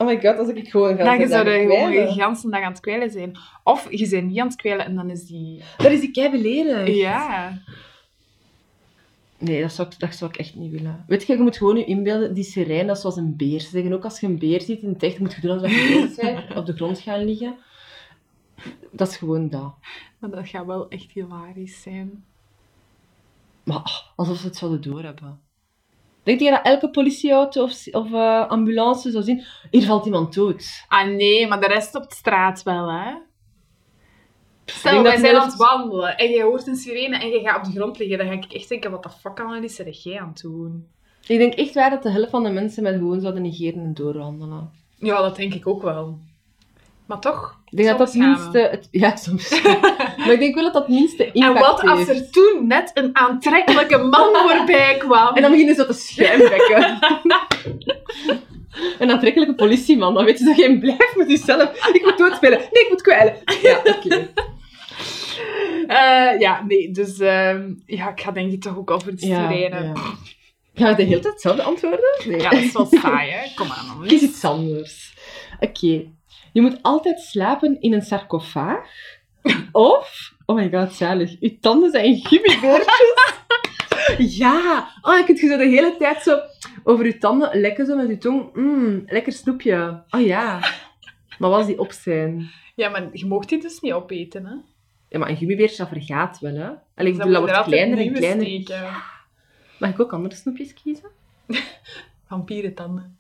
[0.02, 2.72] Oh my god, als ik gewoon ga Dan je zou gewoon de ganse dag aan
[2.72, 3.38] het kwijlen zijn.
[3.64, 5.62] Of je bent niet aan het kwijlen en dan is die...
[5.78, 6.96] Dat is die kei beledig.
[6.96, 7.62] Ja.
[9.38, 11.04] Nee, dat zou, ik, dat zou ik echt niet willen.
[11.08, 13.60] Weet je, je moet gewoon je inbeelden, die sirene, dat is zoals een beer.
[13.60, 15.72] Ze zeggen ook als je een beer ziet in het echt, moet je doen alsof
[15.72, 17.56] je op de grond gaan liggen.
[18.92, 19.74] Dat is gewoon dat.
[20.20, 22.24] Maar dat gaat wel echt hilarisch zijn.
[23.64, 25.40] Maar ah, alsof ze het zouden doorhebben.
[26.24, 29.44] Denk je dat elke politieauto of, of eh, ambulance zou zien?
[29.72, 30.86] Hier valt iemand dood.
[30.88, 33.14] Ah nee, maar de rest op de straat wel, hè.
[34.66, 37.74] Stel, wij zijn aan het wandelen en je hoort een sirene en je gaat op
[37.74, 38.18] de grond liggen.
[38.18, 40.88] Dan ga ik echt denken, wat de fuck Annelies is jij aan het doen?
[41.28, 43.94] Ik denk echt waar dat de helft van de mensen met gewoon zouden negeren en
[43.94, 44.72] doorwandelen.
[44.98, 46.20] Ja, dat denk ik ook wel.
[47.06, 48.60] Maar toch, Ik denk dat dat gaan minste...
[48.60, 49.50] Het, ja, soms.
[50.26, 53.10] Maar ik denk wel dat dat minste En impact wat als er toen net een
[53.14, 55.36] aantrekkelijke man voorbij kwam?
[55.36, 57.00] En dan beginnen ze te schuimbekken.
[59.00, 61.88] Een aantrekkelijke politieman, dan weet je dat je blijft met jezelf.
[61.94, 62.58] Ik moet doodspelen.
[62.58, 63.36] Nee, ik moet kwijlen.
[63.62, 64.30] Ja, oké.
[65.88, 69.50] Eh, ja, nee, dus ehm, ja, ik ga denk ik toch ook voor de Ja,
[69.50, 69.84] sirene.
[69.84, 69.94] ja.
[70.74, 72.10] Ga je de hele tijd hetzelfde antwoorden?
[72.28, 72.40] Nee.
[72.42, 73.48] Ja, dat is wel saai, hè.
[73.56, 74.08] Kom aan, dan.
[74.08, 75.14] Kies iets anders.
[75.60, 76.04] Oké.
[76.54, 78.90] Je moet altijd slapen in een sarcofaag.
[79.72, 81.36] Of, oh my god, zalig.
[81.40, 83.16] Je tanden zijn gummibeertjes.
[84.38, 84.88] ja.
[85.02, 86.40] Oh, dan kun je zo de hele tijd zo
[86.84, 88.54] over je tanden lekken zo met je tong.
[88.56, 90.04] Mmm, lekker snoepje.
[90.10, 90.60] Oh ja.
[91.40, 92.52] Maar wat als die op zijn?
[92.76, 94.54] Ja, maar je mocht die dus niet opeten, hè.
[95.10, 96.70] Ja, maar een gummibeertje, vergaat wel, hè.
[96.96, 98.46] Allee, ik bedoel, dat wordt er kleiner en kleiner.
[98.46, 98.90] steken.
[99.80, 101.10] Mag ik ook andere snoepjes kiezen?
[102.28, 103.16] Vampierentanden.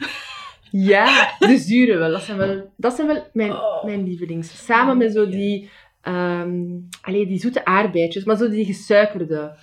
[0.71, 2.11] Ja, de zure wel.
[2.11, 3.83] Dat zijn wel, dat zijn wel mijn, Oh.
[3.83, 4.65] mijn lievelings.
[4.65, 5.69] Samen met zo die,
[6.01, 6.51] ehm
[7.01, 9.55] allee, die zoete aardbeidjes, maar zo die gesuikerde.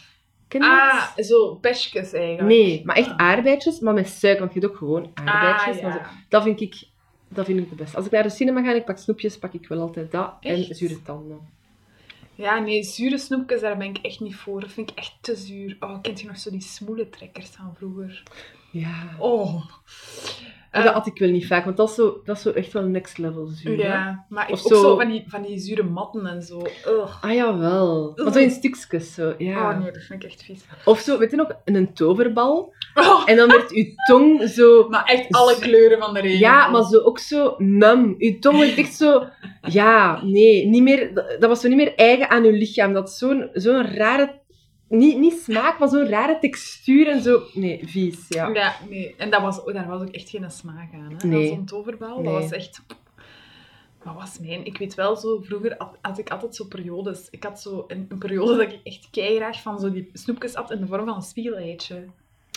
[0.48, 1.26] Ken je Ah, dat?
[1.26, 2.48] zo pesjes eigenlijk.
[2.48, 4.40] Nee, maar echt aardbeidjes, maar met suiker.
[4.40, 5.76] Want je hebt ook gewoon aardbeidjes.
[5.76, 6.20] Ah, maar zo.
[6.28, 6.86] Dat vind ik...
[7.28, 7.96] Dat vind ik de beste.
[7.96, 10.34] Als ik naar de cinema ga en ik pak snoepjes, pak ik wel altijd dat
[10.40, 10.68] Echt?
[10.68, 11.38] en zure tanden.
[12.34, 14.60] Ja, nee, zure snoepjes, daar ben ik echt niet voor.
[14.60, 15.76] Dat vind ik echt te zuur.
[15.80, 18.22] Oh, kent je nog zo die smoelentrekkers van vroeger?
[18.70, 19.08] Ja.
[19.18, 19.54] Oh.
[20.72, 22.50] Maar Eh, dat had ik wel niet vaak, want dat is zo, dat is zo
[22.50, 23.76] echt wel next level zuur.
[23.76, 23.82] hè.
[23.88, 26.62] ja, maar ik ook zo, van, die, van die zure matten en zo.
[26.88, 27.24] Ugh.
[27.24, 28.12] Ah, jawel.
[28.16, 29.34] Maar zo in stukjes, zo.
[29.38, 29.70] Ja.
[29.70, 30.60] Oh nee, dat vind ik echt vies.
[30.84, 32.72] Of zo, weet je nog, een toverbal.
[32.94, 34.88] Oh, En dan werd uw tong zo...
[34.88, 36.38] maar echt alle kleuren van de regen.
[36.38, 38.14] Ja, maar zo ook zo num.
[38.18, 39.24] Uw tong werd echt zo...
[39.62, 41.14] Ja, nee, niet meer...
[41.14, 42.92] Dat was zo niet meer eigen aan uw lichaam.
[42.92, 44.40] Dat zo'n zo'n rare...
[44.88, 47.42] Niet, niet smaak, maar zo'n rare textuur en zo...
[47.52, 48.48] Nee, vies, ja.
[48.48, 49.14] Ja, nee.
[49.16, 51.14] En dat was, daar was ook echt geen smaak aan.
[51.18, 51.28] Hè?
[51.28, 51.48] Nee.
[51.48, 52.24] Zo'n toverbal, Nee.
[52.24, 52.82] dat was echt...
[54.02, 54.64] Wat was mijn?
[54.64, 57.28] Ik weet wel, zo, vroeger had, had ik altijd zo periodes.
[57.30, 60.70] Ik had zo een, een periode dat ik echt keihard van zo die snoepjes had
[60.70, 62.04] in de vorm van een spiegeleitje.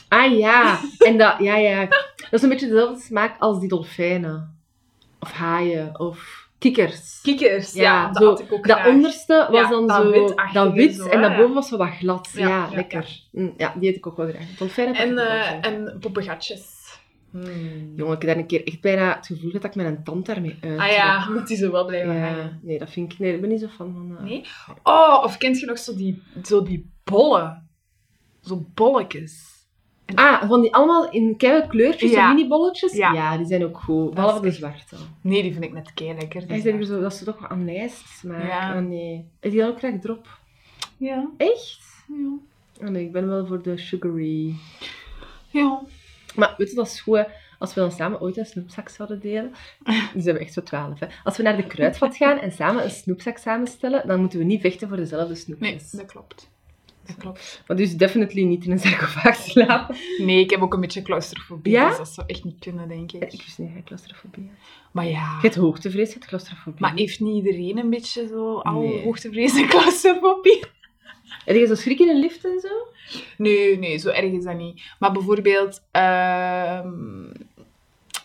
[0.08, 0.80] Ah, ja.
[1.00, 1.36] En dat...
[1.39, 1.86] Ja, ja.
[1.86, 4.60] Dat is een beetje dezelfde smaak als die dolfijnen.
[5.20, 6.00] Of haaien.
[6.00, 7.19] Of kikkers.
[7.21, 8.93] Kikkers, ja, Ja, dat zo, had ik ook Dat graag.
[8.93, 10.12] onderste was Ja, dan dat zo...
[10.12, 10.95] witachtige dat wit.
[10.95, 12.30] zo, en hè, daarboven was zo wat glad.
[12.34, 13.21] Ja, lekker.
[13.32, 14.41] Mm, Ja, die eet ik ook wel graag.
[14.41, 15.60] En, ik ook wel eh, graag.
[15.60, 16.80] en poppegatjes.
[17.32, 17.93] Hmm.
[17.95, 20.26] Jongen, ik heb daar een keer echt bijna het gevoel dat ik met een tand
[20.26, 20.80] daarmee uit.
[20.80, 22.60] Ah ja, moet die zo wel blijven hangen.
[22.63, 23.19] nee, dat vind ik...
[23.19, 24.17] Nee, ik ben niet zo fan van...
[24.17, 24.24] eh.
[24.24, 24.43] Nee?
[24.84, 27.69] Oh, of kent je nog zo die, zo die bollen?
[28.41, 29.50] Zo bolletjes.
[30.15, 32.34] Ah, van die allemaal in keiharde kleurtjes, Ja.
[32.34, 32.93] mini-bolletjes?
[32.93, 33.13] Ja.
[33.13, 33.38] Ja.
[33.38, 34.13] die zijn ook goed.
[34.13, 34.95] Behalve is de zwarte.
[35.21, 36.43] Nee, die vind ik net kei lekker.
[36.47, 38.47] Hij zegt zo, dat is toch wel anijs smaak.
[38.47, 38.74] Ja.
[38.74, 39.26] Ah, nee.
[39.39, 40.28] Heb je dan ook graag drop?
[40.97, 41.30] Ja.
[41.38, 41.80] Echt?
[42.08, 42.38] Ja.
[42.86, 44.54] Ah, nee, ik ben wel voor de sugary.
[45.50, 45.82] Ja.
[46.36, 47.24] Maar weet je, dat is goed, hè.
[47.60, 49.52] Als we dan samen ooit een snoepzak zouden delen,
[50.13, 51.08] die zijn we echt zo twaalf, hè.
[51.24, 54.62] Als we naar de kruidvat gaan en samen een snoepzak samenstellen, dan moeten we niet
[54.62, 55.91] vechten voor dezelfde Nee, snoepjes.
[55.91, 56.50] dat klopt.
[57.13, 57.63] Dat klopt.
[57.67, 59.95] Maar dus definitely niet in een sarcofaag slapen.
[60.17, 61.88] Nee, ik heb ook een beetje claustrofobie, Ja?
[61.88, 63.24] dus dat zou echt niet kunnen, denk ik.
[63.34, 64.52] Ik wist niet je claustrofobie.
[64.91, 65.12] Maar ja...
[65.36, 66.82] Je hebt hoogtevrees, je hebt claustrofobie.
[66.82, 69.04] Maar heeft niet iedereen een beetje zo al Nee.
[69.04, 70.63] hoogtevrees en claustrofobie?
[71.45, 72.69] Heb je zo schrik in een lift en zo?
[73.38, 74.82] Nee, nee, zo erg is dat niet.
[75.00, 77.24] Maar bijvoorbeeld, ehm,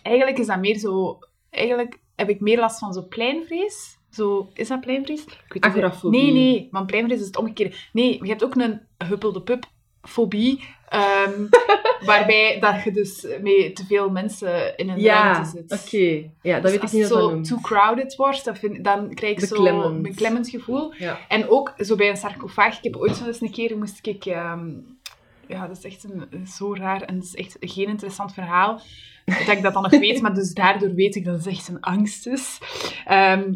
[0.01, 1.19] eigenlijk is dat meer zo.
[1.49, 3.96] Eigenlijk heb ik meer last van zo pleinvrees.
[4.11, 5.21] Zo, is dat pleinvrees?
[5.21, 5.63] Ik weet niet.
[5.63, 6.21] Agorafobie.
[6.21, 7.75] Nee, nee, want pleinvrees is het omgekeerde.
[7.93, 9.65] Nee, je hebt ook een huppelde pup
[10.01, 10.63] fobie.
[10.89, 11.41] ehm,
[12.05, 15.85] waarbij dat je dus met te veel mensen in een Ja, ruimte oké.
[15.85, 16.29] zit.
[16.41, 18.55] Ja, dat Dus weet ik als niet het hoe dat zo too crowded wordt, dan,
[18.55, 20.49] vind, dan krijg ik zo'n Beklemmend.
[20.49, 20.93] gevoel.
[20.97, 21.17] Ja.
[21.27, 22.77] En ook zo bij een sarcofaag.
[22.77, 24.25] Ik heb ooit zo eens een keer moest ik.
[24.25, 24.69] ehm,
[25.47, 28.81] ja, dat is echt een, een zo raar en dat is echt geen interessant verhaal.
[29.25, 31.79] Dat ik dat dan nog weet, maar dus daardoor weet ik dat het echt een
[31.81, 32.57] angst is.
[33.05, 33.53] Ehm,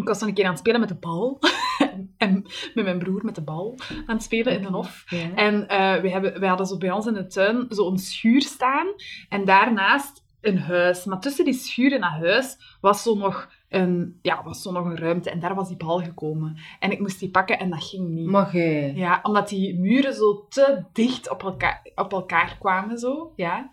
[0.00, 1.38] ik was dan een keer aan het spelen met de bal.
[2.16, 5.04] en met mijn broer met de bal aan het spelen in de hof.
[5.06, 5.34] Ja.
[5.34, 8.86] En eh, we, hebben, we hadden zo bij ons in de tuin zo'n schuur staan.
[9.28, 11.04] En daarnaast een huis.
[11.04, 14.84] Maar tussen die schuur en dat huis was zo nog een, ja, was zo nog
[14.84, 15.30] een ruimte.
[15.30, 16.56] En daar was die bal gekomen.
[16.78, 18.26] En ik moest die pakken en dat ging niet.
[18.26, 18.92] Mag jij?
[18.94, 22.98] Ja, omdat die muren zo te dicht op elkaar, op elkaar kwamen.
[22.98, 23.70] Zo, ja.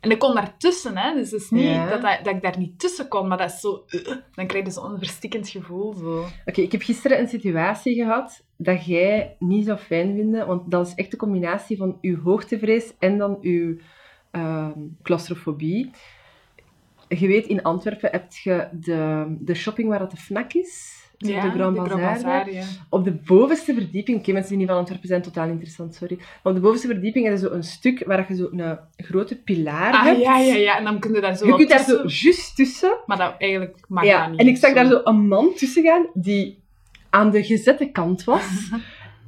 [0.00, 1.14] En ik kon daartussen, hè.
[1.14, 1.88] Dus het is niet Ja.
[1.88, 3.28] dat, dat, dat ik daar niet tussen kon.
[3.28, 3.84] Maar dat is zo...
[3.88, 5.92] uh, dan krijg je zo'n verstikkend gevoel.
[5.92, 6.24] Zo.
[6.44, 10.86] Oké, ik heb gisteren een situatie gehad dat jij niet zou fijn vinden, want dat
[10.86, 13.76] is echt de combinatie van uw hoogtevrees en dan uw
[14.30, 15.90] ehm, claustrofobie.
[17.08, 20.99] Je weet, in Antwerpen heb je de, de shopping waar dat de FNAC is.
[21.26, 21.98] Zo de Grand de Bazaar.
[21.98, 22.64] Grand Bazaar, ja.
[22.88, 26.16] Op de bovenste verdieping, oké, mensen die niet van Antwerpen zijn, totaal interessant, sorry.
[26.16, 29.92] Maar op de bovenste verdieping je zo een stuk waar je zo een grote pilaar
[29.92, 30.20] Ah, hebt.
[30.20, 30.78] ja, ja, ja.
[30.78, 32.96] En dan kun je daar zo Je kunt daar zo juist tussen.
[33.06, 34.40] Maar dat eigenlijk mag Ja, dat niet.
[34.40, 34.74] en ik zag zo.
[34.76, 36.62] daar zo een man tussen gaan die
[37.10, 38.44] aan de gezette kant was.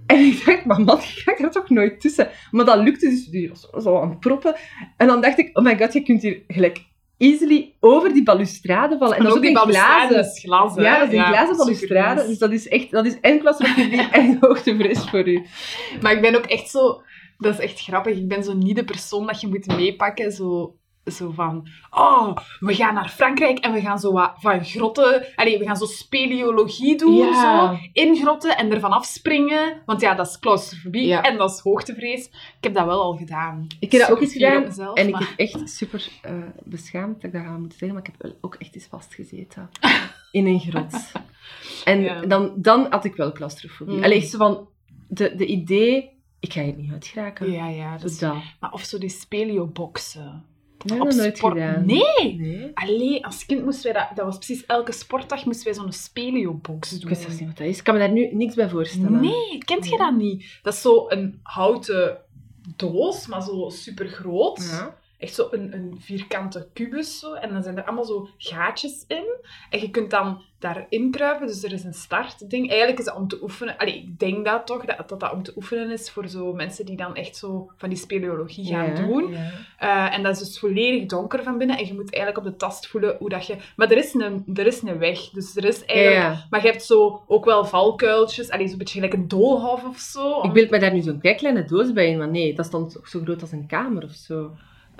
[0.07, 2.29] En ik dacht, maar man, ik ga er toch nooit tussen.
[2.51, 4.55] Maar dat lukte dus, die was zo aan het proppen.
[4.97, 6.85] En dan dacht ik, oh my god, je kunt hier gelijk
[7.23, 9.17] easily over die balustrade vallen.
[9.17, 10.35] En, En dat ook is die ook balustrade glazen.
[10.35, 10.83] is hè?
[10.83, 12.27] Ja, dat is een glazen balustrade.
[12.27, 15.43] Dus dat is echt, dat is en claustrofobie en hoogtevrees voor u.
[16.01, 17.03] Maar ik ben ook echt zo...
[17.39, 18.17] Dat is echt grappig.
[18.17, 20.33] Ik ben zo niet de persoon dat je moet meepakken.
[20.33, 21.69] Zo, zo van...
[21.91, 25.27] Oh, we gaan naar Frankrijk en we gaan zo wat van grotten...
[25.35, 27.69] Allee, we gaan zo speleologie doen, Ja.
[27.71, 27.79] zo.
[27.93, 29.83] In grotten en ervan afspringen.
[29.87, 31.23] Want ja, dat is claustrofobie Ja.
[31.23, 32.27] en dat is hoogtevrees.
[32.27, 33.67] Ik heb dat wel al gedaan.
[33.81, 34.63] Ik heb dat ook eens gedaan.
[34.63, 36.33] mezelf, en ik heb echt super eh,
[36.65, 39.71] beschaamd dat ik dat ga moeten zeggen, maar ik heb ook echt eens vastgezeten.
[40.31, 41.13] In een grot.
[41.85, 42.21] En Ja.
[42.21, 43.97] dan, dan had ik wel claustrofobie.
[43.97, 44.05] Mm.
[44.05, 44.69] Allee, zo van...
[45.09, 46.11] De, de idee...
[46.41, 47.53] Ik ga hier niet uit geraken.
[47.53, 47.97] Ja, ja.
[47.97, 48.19] Dat is...
[48.19, 48.43] Zo dat.
[48.61, 50.45] Maar of zo die speleo-boxen.
[50.85, 51.87] Dat heb ik nooit sport- gedaan.
[51.87, 52.37] Nee!
[52.39, 52.71] Nee.
[52.75, 54.17] Allee, als kind moesten wij dat...
[54.17, 57.09] Dat was precies elke sportdag moesten wij zo'n speleo-box Ik doen.
[57.09, 57.79] wist zelfs niet wat dat is.
[57.79, 59.21] Ik kan me daar nu niks bij voorstellen.
[59.21, 60.59] Nee, kent je dat niet?
[60.63, 62.17] Dat is zo een houten
[62.77, 64.69] doos, maar zo super groot.
[64.71, 64.97] Ja.
[65.23, 67.33] Echt zo een, een vierkante kubus zo.
[67.33, 69.25] En dan zijn er allemaal zo gaatjes in.
[69.71, 71.47] En je kunt dan daarin kruipen.
[71.47, 72.69] Dus er is een startding.
[72.69, 73.77] Eigenlijk is dat om te oefenen.
[73.77, 76.87] Allee, ik denk dat toch, dat, dat dat om te oefenen is voor zo mensen
[76.87, 79.31] die dan echt zo van die speleologie gaan Ja, doen.
[79.33, 79.51] ja.
[80.09, 81.79] Eh, en dat is dus volledig donker van binnen.
[81.79, 83.57] En je moet eigenlijk op de tast voelen hoe dat je...
[83.77, 85.31] Maar er is een, er is een weg.
[85.31, 86.35] Dus er is eigenlijk...
[86.35, 86.47] Ja.
[86.51, 88.51] Maar je hebt zo ook wel valkuiltjes.
[88.51, 90.41] Allee, zo'n beetje gelijk een doolhof of zo.
[90.43, 93.09] Ik beeld me daar nu zo'n kleine doos bij in, maar nee, dat dan toch
[93.09, 94.51] zo groot als een kamer of zo.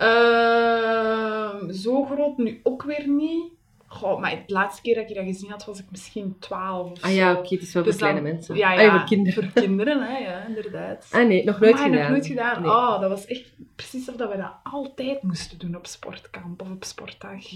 [0.03, 3.43] Ehm, zo groot nu ook weer niet.
[3.87, 7.03] Goh, maar de laatste keer dat ik dat gezien had, was ik misschien 12 of
[7.03, 7.17] Ah zo.
[7.17, 8.57] ja, oké, het is wel Dus voor kleine dan- mensen.
[8.57, 9.51] Ja, Ah, ja, voor kinderen.
[9.51, 11.09] Voor kinderen, hè, ja, inderdaad.
[11.11, 11.99] Ah nee, nog nooit gedaan.
[12.01, 12.63] nog nooit gedaan.
[12.63, 12.71] Nee.
[12.71, 16.71] Oh, dat was echt precies of dat we dat altijd moesten doen op sportkamp of
[16.71, 17.51] op sportdag.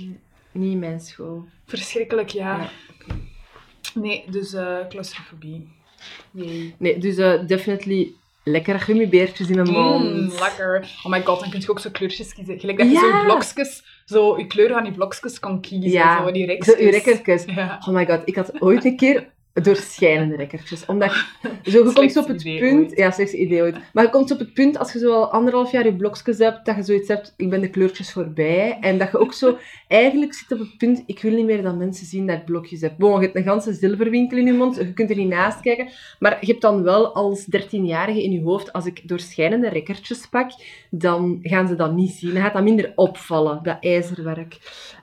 [0.53, 1.45] Niet in mijn school.
[1.65, 2.59] Verschrikkelijk, ja.
[2.59, 2.69] Ja.
[3.95, 5.69] Nee, dus eh claustrofobie.
[6.31, 6.75] Jee.
[6.79, 8.13] Nee, dus eh, definitely
[8.49, 10.05] lekkere gummibeertjes in mijn mond.
[10.15, 10.89] Mm, lekker.
[11.05, 12.59] Oh my god, dan kun je ook zo kleurtjes kiezen.
[12.61, 13.01] Gelijk dat je Ja.
[13.01, 15.91] zo blokjes, zo je kleur van die blokjes kon kiezen.
[15.91, 17.45] Ja, zo, die Zo, rekjes.
[17.57, 17.79] Ja.
[17.89, 20.87] Oh my god, ik had ooit een keer doorschijnende rekkertjes.
[20.87, 21.27] Omdat ik,
[21.73, 22.63] zo, je komt op het punt...
[22.63, 22.97] ooit.
[22.97, 23.77] Ja, slechtste idee ooit.
[23.93, 26.67] Maar je komt op het punt, als je zo al anderhalf jaar je blokjes hebt,
[26.67, 28.79] dat je zoiets hebt, ik ben de kleurtjes voorbij.
[28.81, 29.57] En dat je ook zo
[29.89, 32.81] eigenlijk zit op het punt, ik wil niet meer dat mensen zien dat ik blokjes
[32.81, 32.95] heb.
[32.99, 35.89] Bon, je hebt een ganse zilverwinkel in je mond, je kunt er niet naast kijken.
[36.19, 40.51] Maar je hebt dan wel als 13-jarige in je hoofd, als ik doorschijnende rekkertjes pak,
[40.91, 42.33] dan gaan ze dat niet zien.
[42.33, 44.59] Dan gaat dat minder opvallen, dat ijzerwerk.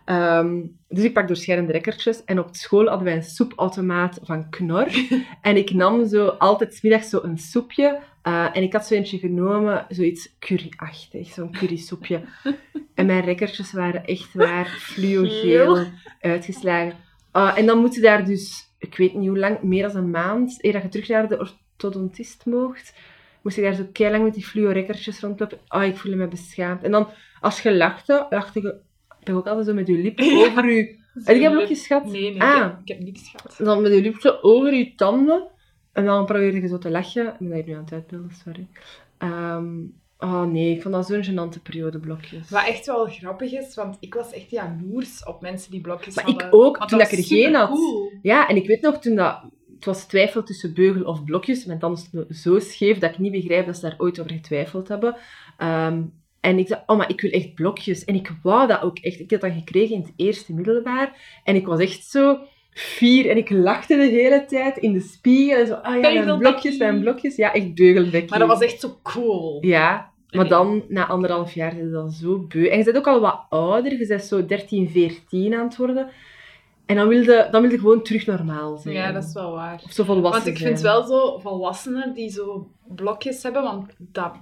[0.06, 2.24] Ehm, dus ik pak doorschijnende rekkertjes.
[2.24, 4.88] En op school hadden wij een soepautomaat van Knor.
[5.42, 8.00] en ik nam zo altijd 's middags zo een soepje.
[8.22, 12.22] eh, en ik had zo eentje genomen, zoiets curryachtig, zo'n currysoepje.
[12.96, 15.86] en mijn rekkertjes waren echt waar fluogeel
[16.22, 16.94] uitgeslagen.
[17.32, 20.10] Ah, en dan moet je daar dus, ik weet niet hoe lang, meer dan een
[20.10, 22.94] maand, eer dat je terug naar de orthodontist moogt,
[23.42, 25.60] moest ik daar zo keilang met die fluo-rekkertjes rondlopen.
[25.68, 26.84] Ah, ik voelde me beschaamd.
[26.84, 27.08] En dan,
[27.40, 28.76] als je lachte, lachte je
[29.24, 31.02] toch ook altijd zo met je lip over je...
[31.24, 32.06] Heb jij blokjes gehad?
[32.06, 33.56] Nee, nee, ik, Ah, heb, ik heb niks gehad.
[33.58, 35.48] dan met je lip zo over je tanden.
[35.92, 37.26] En dan probeerde je zo te lachen.
[37.28, 38.68] Ik ben hier nu aan het uitbeelden, sorry.
[40.18, 42.50] Oh nee, ik vond dat zo'n gênante periode, blokjes.
[42.50, 46.24] Wat echt wel grappig is, want ik was echt jaloers op mensen die blokjes Maar
[46.26, 46.48] hadden.
[46.48, 47.80] ik ook, Want toen dat ik er geen had.
[48.22, 49.42] Ja, en ik weet nog toen dat...
[49.76, 51.66] Het was twijfel tussen beugel of blokjes.
[51.66, 54.88] Mijn tanden stonden zo scheef dat ik niet begrijp dat ze daar ooit over getwijfeld
[54.88, 55.16] hebben.
[55.58, 56.02] Ehm,
[56.44, 58.06] en ik dacht, oh, maar ik wil echt blokjes.
[58.06, 59.20] En ik wou dat ook echt.
[59.20, 61.40] Ik had dat gekregen in het eerste middelbaar.
[61.44, 63.30] En ik was echt zo fier.
[63.30, 65.60] En ik lachte de hele tijd in de spiegel.
[65.60, 67.36] En zo, ah ja, mijn blokjes, mijn blokjes.
[67.36, 68.30] Ja, echt beugelbekkie.
[68.30, 69.58] Maar dat was echt zo cool.
[69.62, 72.68] Ja, maar dan, na anderhalf jaar, is dat zo beu.
[72.68, 73.92] En je bent ook al wat ouder.
[73.92, 76.10] Je bent zo 13, 14 aan het worden.
[76.86, 78.96] En dan wilde, dan wilde gewoon terug normaal zijn.
[78.96, 79.82] Ja, dat is wel waar.
[79.86, 80.94] Of zo volwassen Want ik vind zijn.
[80.94, 84.34] wel zo volwassenen die zo blokjes hebben, want dat,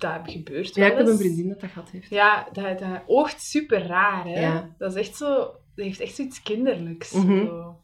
[0.00, 2.10] dat gebeurt wel Ja, ik heb een vriendin dat dat gehad heeft.
[2.10, 4.40] Ja, dat, dat oogt super raar, hè.
[4.40, 4.70] Ja.
[4.78, 5.36] Dat is echt zo...
[5.74, 7.12] Dat heeft echt zoiets kinderlijks.
[7.12, 7.46] Mhm.
[7.46, 7.76] zo.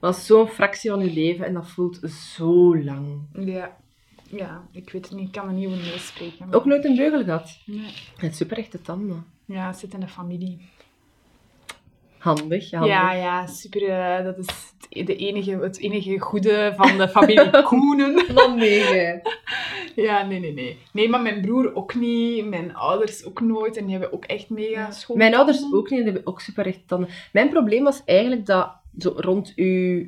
[0.00, 3.20] Dat is zo'n fractie van je leven en dat voelt zo lang.
[3.32, 3.76] Ja.
[4.30, 5.26] Ja, ik weet het niet.
[5.26, 6.46] Ik kan er niet over meespreken.
[6.54, 7.58] Ook nooit een beugel gehad.
[7.64, 7.94] Nee.
[8.16, 9.26] Het super echte tanden.
[9.44, 10.58] Ja, het zit in de familie.
[12.18, 12.90] Handig, handig.
[12.90, 13.88] Ja, ja, super.
[13.88, 14.46] eh, dat is
[14.90, 18.34] het, de enige, het enige goede van de familie Koenen.
[18.34, 19.22] Man, nee, gij.
[20.02, 20.78] Ja, nee, nee, nee.
[20.92, 22.46] Nee, maar mijn broer ook niet.
[22.46, 23.76] Mijn ouders ook nooit.
[23.76, 25.16] En die hebben ook echt mega schoon.
[25.16, 27.08] Mijn ouders ook niet, en die hebben ook super echte tanden.
[27.32, 30.06] Mijn probleem was eigenlijk dat zo rond uw...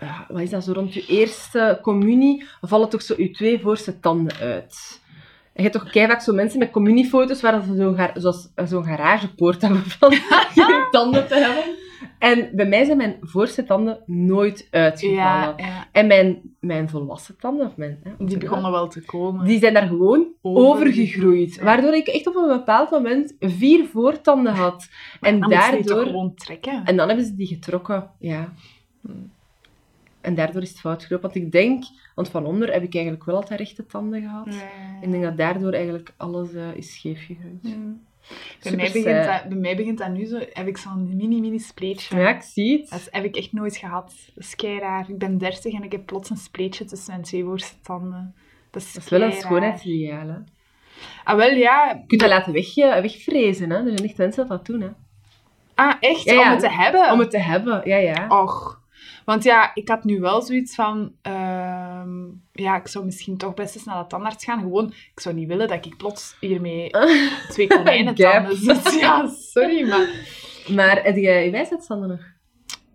[0.00, 0.64] Ja, wat is dat?
[0.64, 5.00] Zo rond uw eerste communie vallen toch zo uw twee voorste tanden uit.
[5.52, 9.60] En je hebt toch keihard zo mensen met communiefoto's waar ze zo'n zoals, zo'n garagepoort
[9.62, 10.14] hebben van
[10.90, 11.87] tanden te hebben.
[12.18, 15.22] En bij mij zijn mijn voorste tanden nooit uitgevallen.
[15.22, 15.88] Ja, ja.
[15.92, 19.44] En mijn, mijn volwassen tanden, of mijn, hè, Die begonnen wel te komen.
[19.44, 21.64] die zijn daar gewoon Overgegroeid, ja.
[21.64, 24.88] Waardoor ik echt op een bepaald moment vier voortanden had.
[25.20, 26.06] En daardoor...
[26.06, 26.84] gewoon trekken.
[26.84, 28.52] En dan hebben ze die getrokken, ja.
[30.20, 31.30] En daardoor is het fout gelopen.
[31.30, 34.46] Want ik denk, want van onder heb ik eigenlijk wel altijd rechte tanden gehad.
[34.46, 35.00] Ja.
[35.00, 37.76] Ik denk dat daardoor eigenlijk alles eh, is scheef gegroeid.
[38.62, 42.16] Bij, mij begint dat, bij mij begint dat nu zo, heb ik zo'n mini-mini spleetje.
[42.16, 42.90] Ja, ik zie het.
[42.90, 44.14] Dat heb ik echt nooit gehad.
[44.34, 45.08] Dat is kei raar.
[45.08, 48.34] Ik ben 30 en ik heb plots een spleetje tussen mijn twee voorste tanden.
[48.70, 50.36] Dat is, Dat is wel een schoonheidsideaal, hè.
[51.24, 51.88] Ah, wel ja.
[51.88, 53.76] Je kunt dat laten weg, eh, wegvrezen, hè.
[53.76, 54.88] Er zijn echt mensen dat dat doen, hè.
[55.74, 56.22] Ah, echt?
[56.22, 56.44] Ja, ja.
[56.44, 57.12] Om het te hebben?
[57.12, 58.26] Om het te hebben, ja, ja.
[58.28, 58.77] Och.
[59.28, 61.12] Want ja, ik had nu wel zoiets van...
[61.22, 62.10] ehm,
[62.52, 64.60] ja, ik zou misschien toch best eens naar de tandarts gaan.
[64.60, 66.90] Gewoon, ik zou niet willen dat ik plots hiermee
[67.52, 68.92] twee konijnen tanden zit.
[69.00, 70.08] Ja, sorry, maar...
[70.74, 72.20] Maar heb jij je wijsheidstanden nog?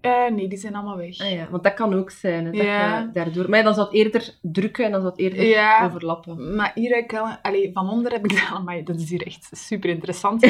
[0.02, 1.20] eh, nee, die zijn allemaal weg.
[1.20, 3.00] Ah ja, want dat kan ook zijn, hè, dat Ja.
[3.00, 3.50] je daardoor...
[3.50, 5.86] Maar dan zou het eerder drukken en dan zou het eerder Ja.
[5.86, 6.56] overlappen.
[6.56, 7.28] Maar hier heb ik wel...
[7.42, 8.50] Allee, van onder heb ik.
[8.66, 10.42] Maar dat is hier echt super interessant.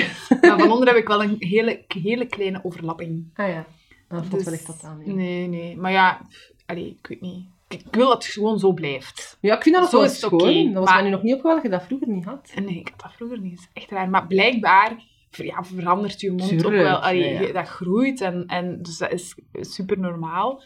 [0.41, 3.29] maar van onder heb ik wel een hele, hele kleine overlapping.
[3.35, 3.65] Ah ja,
[4.13, 5.01] dat valt Dus- echt dat aan.
[5.05, 5.77] Nee, nee.
[5.77, 6.21] Maar ja,
[6.65, 7.45] allee, ik weet niet.
[7.67, 9.37] Ik ik wil dat het gewoon zo blijft.
[9.41, 10.41] Ja, ik vind dat Zo wel schoon.
[10.41, 12.51] oké, dat was maar- mij nu nog niet opgevallen dat je dat vroeger niet had.
[12.55, 13.55] En nee, ik had dat vroeger niet.
[13.55, 14.09] Dat is echt raar.
[14.09, 16.95] Maar blijkbaar ja, verandert je mond ook wel.
[16.97, 17.47] Allee, ja, ja.
[17.47, 20.61] je- Dat groeit en, en dus dat is super normaal.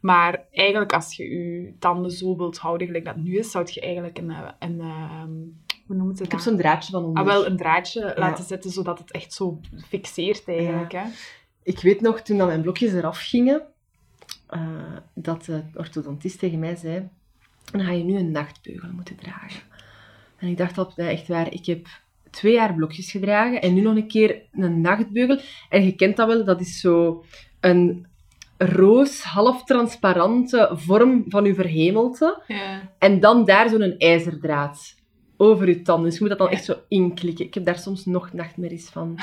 [0.00, 3.80] Maar eigenlijk, als je je tanden zo wilt houden, gelijk dat nu is, zou je
[3.80, 5.30] eigenlijk een, eh, een, ehm,
[5.86, 6.42] hoe noemt het Ik heb dat?
[6.42, 7.22] zo'n draadje van onder.
[7.22, 10.92] Ah, wel een draadje laten zetten, zodat het echt zo fixeert eigenlijk.
[10.92, 11.02] Hè?
[11.70, 13.62] Ik weet nog, toen dat mijn blokjes eraf gingen,
[14.46, 14.60] eh,
[15.14, 17.08] dat de orthodontist tegen mij zei,
[17.72, 19.62] dan ga je nu een nachtbeugel moeten dragen.
[20.36, 21.86] En ik dacht dat echt waar, ik heb
[22.30, 25.40] twee jaar blokjes gedragen en nu nog een keer een nachtbeugel.
[25.68, 27.24] En je kent dat wel, dat is zo
[27.60, 28.06] een
[28.58, 32.42] roos, half transparante vorm van je verhemelte.
[32.46, 32.92] Ja.
[32.98, 34.94] En dan daar zo'n ijzerdraad
[35.36, 36.04] over je tanden.
[36.04, 37.44] Dus je moet dat dan echt zo inklikken.
[37.44, 39.18] Ik heb daar soms nog nachtmerries van.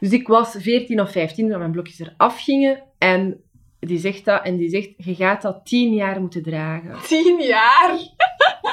[0.00, 2.82] Dus ik was 14 of 15 toen mijn blokjes eraf gingen.
[2.98, 3.40] En
[3.80, 4.44] die zegt dat.
[4.44, 6.96] En die zegt, je gaat dat 10 jaar moeten dragen.
[7.06, 7.98] Tien jaar!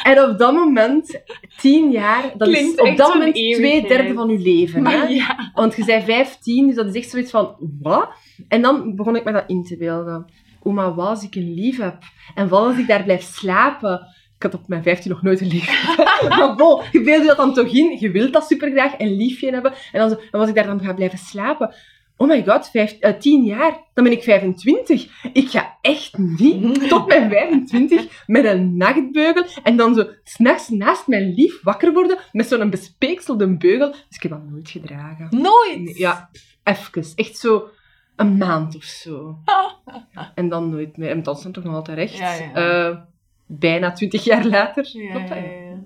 [0.03, 1.21] En op dat moment,
[1.57, 4.85] 10 jaar, dat is op dat moment twee derde van je leven.
[4.85, 5.03] Hè?
[5.03, 5.51] Ja.
[5.53, 8.09] Want je zei 15, dus dat is echt zoiets van, wat?
[8.47, 10.25] En dan begon ik me dat in te beelden.
[10.63, 11.97] Maar wat als ik een lief heb?
[12.35, 14.07] En wat als ik daar blijf slapen?
[14.35, 15.95] Ik had op mijn 15 nog nooit een lief.
[16.29, 17.97] maar bon, je je dat dan toch in.
[17.99, 19.73] Je wilt dat supergraag, een liefje hebben.
[19.91, 21.75] En dan zo, en als ik daar dan ga blijven slapen...
[22.17, 25.07] Oh my god, vijf, eh, 10 jaar, dan ben ik 25.
[25.33, 31.07] Ik ga echt niet tot mijn 25 met een nachtbeugel en dan zo s'nachts naast
[31.07, 33.91] mijn lief wakker worden met zo'n bespeekselde beugel.
[33.91, 35.27] Dus ik heb dat nooit gedragen.
[35.29, 35.79] Nooit!
[35.79, 36.29] Nee, Ja,
[36.63, 37.05] even.
[37.15, 37.69] Echt zo
[38.15, 39.37] een maand of zo.
[40.35, 41.09] En dan nooit meer.
[41.09, 42.17] En dat is toch nog altijd recht.
[42.17, 42.53] Ja, ja.
[42.53, 42.97] Eh,
[43.45, 44.89] bijna twintig jaar later.
[44.93, 45.37] Ja, Klopt dat?
[45.37, 45.83] ja, ja.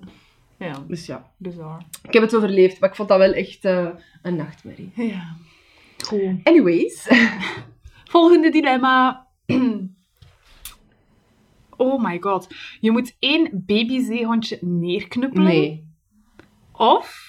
[0.58, 1.82] Ja, Dus ja, bizar.
[2.02, 3.88] ik heb het overleefd, maar ik vond dat wel echt eh,
[4.22, 4.90] een nachtmerrie.
[4.94, 5.36] Ja.
[6.06, 6.22] Goed.
[6.44, 7.08] Anyways.
[8.10, 9.26] Volgende dilemma.
[11.76, 12.48] Oh my god.
[12.80, 15.46] Je moet één babyzeehondje neerknuppelen.
[15.46, 15.88] Nee.
[16.72, 17.28] Of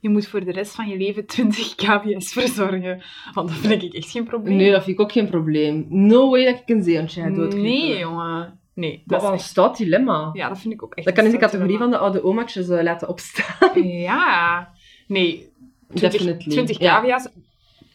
[0.00, 3.02] je moet voor de rest van je leven 20 kbs verzorgen.
[3.32, 4.56] Want dat vind ik echt geen probleem.
[4.56, 5.86] Nee, dat vind ik ook geen probleem.
[5.88, 7.62] No way dat ik een zeehondje ga doodknippen.
[7.62, 8.60] Nee, jongen.
[8.74, 9.44] Nee, Dat dat is een echt...
[9.44, 10.30] stout dilemma.
[10.32, 12.68] Ja, dat vind ik ook echt Dat kan in de categorie van de oude omaatjes
[12.68, 13.82] eh, laten opstaan.
[13.82, 14.70] Ja.
[15.06, 15.52] Nee.
[15.94, 16.50] 20, Definitely.
[16.52, 17.00] 20 Ja.
[17.00, 17.28] kbs.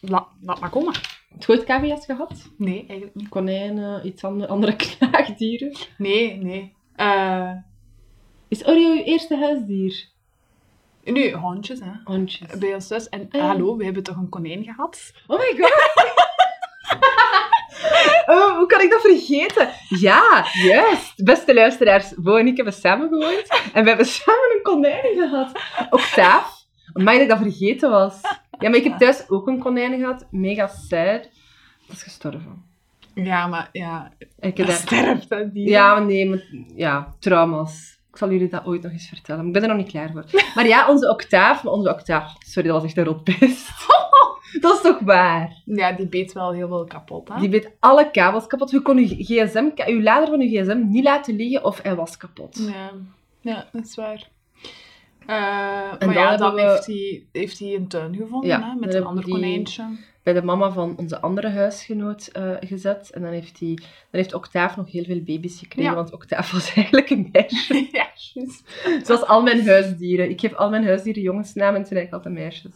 [0.00, 0.94] La, laat maar komen.
[1.30, 2.48] Heb je ooit cavia's gehad?
[2.56, 3.28] Nee, eigenlijk niet.
[3.28, 5.76] Konijnen, iets andere, andere knaagdieren?
[5.98, 6.72] Nee, nee.
[6.96, 7.52] Eh
[8.48, 10.08] Is Oreo je eerste huisdier?
[11.04, 11.90] nu, hondjes, hè.
[12.04, 12.58] Hondjes.
[12.58, 13.08] Bij ons thuis.
[13.08, 13.46] En Ah, ja.
[13.46, 15.12] hallo, we hebben toch een konijn gehad?
[15.26, 16.09] Oh my god!
[18.30, 19.68] Oh, hoe kan ik dat vergeten?
[19.88, 21.24] Ja, juist.
[21.24, 23.46] Beste luisteraars, Bo en ik hebben samen gewoond.
[23.72, 25.52] En we hebben samen een konijn gehad.
[25.90, 26.58] Octaaf.
[26.92, 28.20] Maar dat ik dat vergeten was.
[28.58, 30.26] Ja, maar ik heb thuis ook een konijn gehad.
[30.30, 31.28] Mega sad.
[31.86, 32.64] Dat is gestorven.
[33.14, 34.76] Ja, maar ja, ik heb dat daar...
[34.76, 35.68] sterft dat dier.
[35.68, 37.99] Ja, maar nee, maar, ja, trauma's.
[38.10, 39.46] Ik zal jullie dat ooit nog eens vertellen.
[39.46, 40.24] Ik ben er nog niet klaar voor.
[40.54, 43.68] Maar ja, onze octaaf, onze octaaf, sorry, dat was echt een rotbeest.
[44.60, 45.62] dat is toch waar?
[45.64, 47.40] Ja, die beet wel heel veel kapot, hè?
[47.40, 48.70] Die beet alle kabels kapot.
[48.70, 52.16] Je kon je gsm, je lader van je gsm niet laten liggen of hij was
[52.16, 52.58] kapot.
[52.58, 52.90] Ja,
[53.40, 54.28] ja dat is waar.
[55.26, 58.74] Eh, maar dan ja, dan we- heeft, hij, heeft hij een tuin gevonden, Ja, hè,
[58.74, 59.84] met een ander konijntje.
[60.22, 63.10] Bij de mama van onze andere huisgenoot eh, gezet.
[63.10, 65.96] En dan heeft, die, dan heeft Octaaf nog heel veel baby's gekregen, Ja.
[65.96, 67.74] want Octaaf was eigenlijk een meisje.
[67.92, 68.62] ja, juist.
[69.06, 70.30] Zoals al mijn huisdieren.
[70.30, 72.72] Ik geef al mijn huisdieren jongensnamen en zijn eigenlijk altijd meisjes.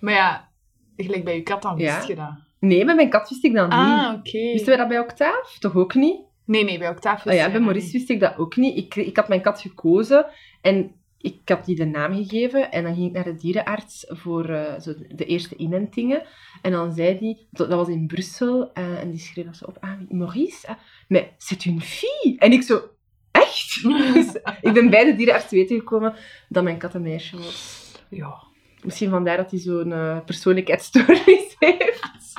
[0.00, 0.48] Maar ja,
[0.96, 2.32] gelijk bij je kat, dan wist je dat.
[2.58, 3.78] Nee, met mijn kat wist ik dat niet.
[3.78, 4.38] Ah, oké.
[4.38, 5.58] Wisten wij dat bij Octave?
[5.58, 6.20] Toch ook niet?
[6.46, 7.28] Nee, nee, bij Octave.
[7.28, 8.76] Oh ja, bij Maurice wist ik dat ook niet.
[8.76, 10.26] Ik, ik had mijn kat gekozen
[10.60, 10.90] en
[11.24, 12.72] ik had die de naam gegeven.
[12.72, 16.22] En dan ging ik naar de dierenarts voor eh, zo de eerste inentingen.
[16.62, 19.64] En dan zei die, dat, dat was in Brussel, eh, en die schreef dat zo
[19.64, 19.76] op.
[19.80, 20.76] Ah, Maurice, ah,
[21.08, 22.38] mais c'est une fille.
[22.38, 22.82] En ik zo,
[23.30, 23.82] echt?
[24.14, 26.14] dus ik ben bij de dierenarts te weten gekomen
[26.48, 27.92] dat mijn kat een meisje was.
[28.08, 28.42] Ja.
[28.82, 32.32] Misschien vandaar dat hij zo'n eh, persoonlijkheidsstoornis heeft.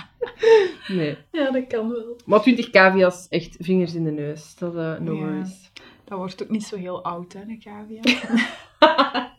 [0.88, 1.18] Nee.
[1.32, 2.20] ja, dat kan wel.
[2.26, 4.56] Maar 20 cavia's, echt vingers in de neus.
[4.56, 5.46] Dat eh no Ja.
[6.06, 8.02] Dat wordt ook niet zo heel oud, hè, de cavia.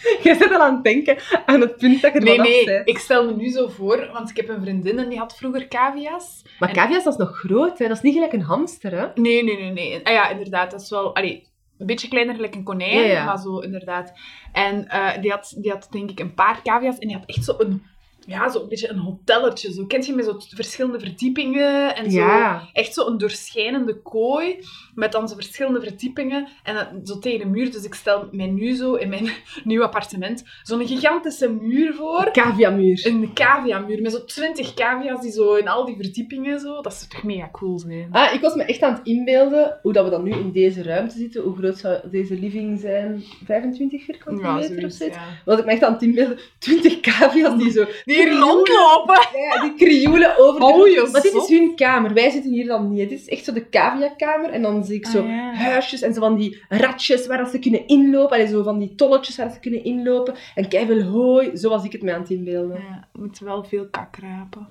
[0.22, 2.98] Jij zit al aan het denken aan het punt dat je er Nee, nee, ik
[2.98, 6.42] stel me nu zo voor, want ik heb een vriendin en die had vroeger cavia's.
[6.58, 7.88] Maar En- cavia's, dat is nog groot, hè?
[7.88, 9.06] Dat is niet gelijk een hamster, hè?
[9.14, 10.06] Nee, nee, nee, nee.
[10.06, 11.14] Ah ja, inderdaad, dat is wel...
[11.14, 11.48] Allee,
[11.78, 13.24] een beetje kleiner dan een konijn, Ja, ja.
[13.24, 14.12] maar zo inderdaad.
[14.52, 17.44] En eh, die, had, die had denk ik een paar cavia's en die had echt
[17.44, 17.82] zo een...
[18.26, 19.72] Ja, zo een beetje een hotelletje.
[19.72, 19.86] Zo.
[19.86, 22.18] Kent je met zo verschillende verdiepingen en zo...
[22.18, 22.68] Ja.
[22.72, 24.58] Echt zo een doorschijnende kooi
[25.00, 27.72] met dan zo verschillende verdiepingen en zo tegen de muur.
[27.72, 29.30] Dus ik stel mij nu zo in mijn
[29.64, 32.30] nieuw appartement zo'n gigantische muur voor.
[32.32, 33.06] Caviamuur.
[33.06, 36.80] Een cavia-muur met zo twintig cavia's die zo in al die verdiepingen zo.
[36.80, 38.08] Dat zou toch mega cool zijn?
[38.10, 40.82] Ah, ik was me echt aan het inbeelden hoe dat we dan nu in deze
[40.82, 41.42] ruimte zitten.
[41.42, 43.22] Hoe groot zou deze living zijn?
[43.44, 45.16] 25 vierkante meter of zoiets, zoiets?
[45.16, 45.22] ja.
[45.44, 46.38] Was ik me echt aan het inbeelden.
[46.58, 47.84] 20 cavia's die zo...
[48.04, 49.28] Die hier rondlopen.
[49.32, 52.14] Ja, die krioelen over de Oh, Maar dit is hun kamer.
[52.14, 53.08] Wij zitten hier dan niet.
[53.08, 54.50] Dit is echt zo de caviakamer.
[54.50, 55.54] En dan zie ik zo Ah, ja.
[55.54, 58.36] huisjes en zo van die ratjes waar dat ze kunnen inlopen.
[58.36, 60.34] Allee, zo van die tolletjes waar ze kunnen inlopen.
[60.54, 61.56] En keiveel hooi.
[61.56, 62.76] Zo was ik het mij aan het inbeelden.
[62.80, 64.68] Ja, we moeten wel veel kak rapen.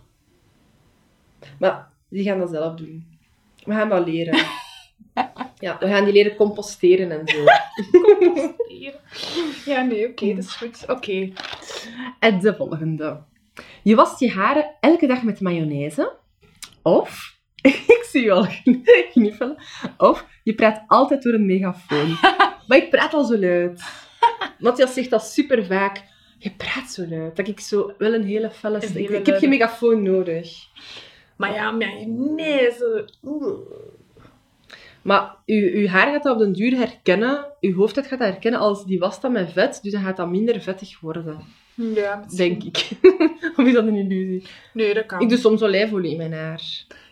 [1.59, 3.05] Maar die gaan dat zelf doen.
[3.63, 4.39] We gaan dat leren.
[5.59, 7.43] Ja, we gaan die leren composteren en zo.
[9.65, 10.83] Ja, nee, oké, dat is goed.
[10.87, 11.31] Oké.
[12.19, 13.21] En de volgende.
[13.83, 16.13] Je wast je haren elke dag met mayonaise.
[16.81, 17.37] Of,
[17.95, 18.45] ik zie je al
[19.13, 19.55] gniffelen.
[19.97, 22.17] Of, je praat altijd door een megafoon.
[22.67, 23.83] maar ik praat al zo luid.
[24.59, 26.03] Matthias zegt dat super vaak.
[26.37, 27.35] Je praat zo luid.
[27.35, 29.03] Dat ik zo wel een hele felle stem.
[29.03, 30.67] Ik, ik heb geen megafoon nodig.
[31.35, 33.09] Maar ja, mayonaise.
[33.23, 33.59] Oeh.
[35.01, 37.45] Maar uw, uw haar gaat dat op den duur herkennen.
[37.61, 39.79] Uw hoofdhuid gaat dat herkennen als die was dat met vet.
[39.81, 41.39] Dus dan gaat dat minder vettig worden.
[41.75, 42.59] Ja, misschien.
[42.59, 42.89] Denk ik.
[43.57, 44.43] of is dat een illusie?
[44.73, 45.21] Nee, dat kan.
[45.21, 46.61] Ik doe soms olijfolie in mijn haar.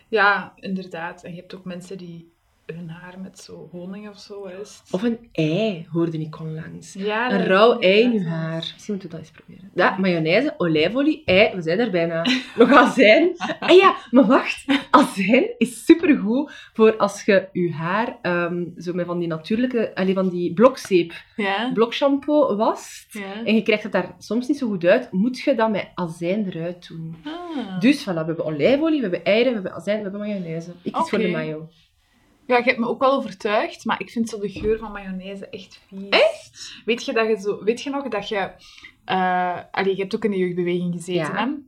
[0.08, 1.24] Ja, inderdaad.
[1.24, 2.32] En je hebt ook mensen die
[2.74, 4.82] hun haar met zo honing of zo is.
[4.90, 6.92] Of een ei, hoorde ik onlangs.
[6.92, 8.56] ja, Een rauw ei in uw haar.
[8.74, 9.70] Misschien moeten we dat eens proberen.
[9.74, 12.22] Ja, mayonaise, olijfolie, ei, we zijn er bijna.
[12.58, 13.32] Nog azijn.
[13.60, 14.64] Ah ja, maar wacht.
[14.90, 20.14] Azijn is supergoed voor als je je haar ehm, zo met van die natuurlijke, allee,
[20.14, 21.70] van die blokzeep, Ja.
[21.74, 23.06] blokshampoo wast.
[23.14, 23.44] ja.
[23.44, 26.46] En je krijgt het daar soms niet zo goed uit, moet je dat met azijn
[26.46, 27.16] eruit doen.
[27.24, 27.80] Ah.
[27.80, 30.70] Dus voilà, we hebben olijfolie, we hebben eieren, we hebben azijn, we hebben mayonaise.
[30.82, 31.68] Ik kies voor de mayo.
[32.48, 35.48] Ja, je hebt me ook wel overtuigd, maar ik vind zo de geur van mayonaise
[35.48, 36.08] echt vies.
[36.08, 36.82] Echt?
[36.84, 38.50] Weet je, dat je zo, weet je nog dat je...
[39.70, 41.58] allee, je hebt ook in de jeugdbeweging gezeten, Ja.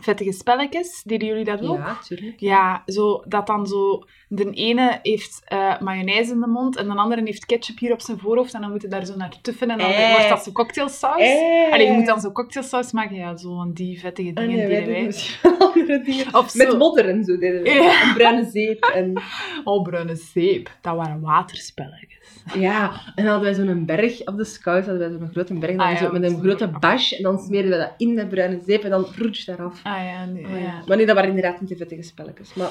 [0.00, 1.76] Vettige spelletjes, deden jullie dat ook?
[1.76, 2.40] Ja, tuurlijk.
[2.40, 4.02] Ja, zo, dat dan zo...
[4.28, 8.00] De ene heeft eh mayonaise in de mond en de andere heeft ketchup hier op
[8.00, 10.10] zijn voorhoofd en dan moet je daar zo naar tuffen en dan Eh.
[10.12, 11.20] wordt dat zo cocktailsaus.
[11.20, 11.70] Ei.
[11.72, 13.16] Allee, je moet dan zo cocktailsaus maken.
[13.16, 15.04] Ja, zo van die vettige dingen nee, wij deden wij.
[15.04, 16.34] misschien andere dingen.
[16.38, 17.70] Of Met modder en zo deden we.
[17.70, 18.02] Ja.
[18.02, 18.84] En bruine zeep.
[18.84, 19.22] En,
[19.64, 20.70] Oh, bruine zeep.
[20.80, 22.17] Dat waren waterspelletjes.
[22.54, 24.86] Ja, en dan hadden wij zo'n berg op de scouts.
[24.86, 25.76] Hadden wij zo'n grote berg.
[25.76, 27.12] Dan Ah, ja, zo met dat een grote bash.
[27.12, 28.82] En dan smeerden we dat in met bruine zeep.
[28.84, 29.80] En dan roets daaraf.
[29.84, 30.44] Ah ja, nee.
[30.44, 30.56] Oh, ja.
[30.56, 30.82] ja.
[30.86, 32.54] Maar nee, dat waren inderdaad niet de vettige spelletjes.
[32.54, 32.70] Maar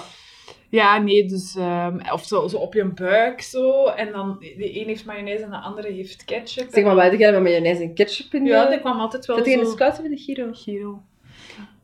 [0.69, 1.55] Ja, nee, dus...
[1.55, 3.85] ehm, of zo, zo op je buik zo.
[3.85, 4.37] En dan...
[4.39, 6.67] De een heeft mayonaise en de andere heeft ketchup.
[6.71, 8.49] zeg maar, wat heb jij met mayonaise en ketchup in de...
[8.49, 10.49] Ja, dat kwam altijd wel in de scouts of in de Giro?
[10.51, 11.01] Giro.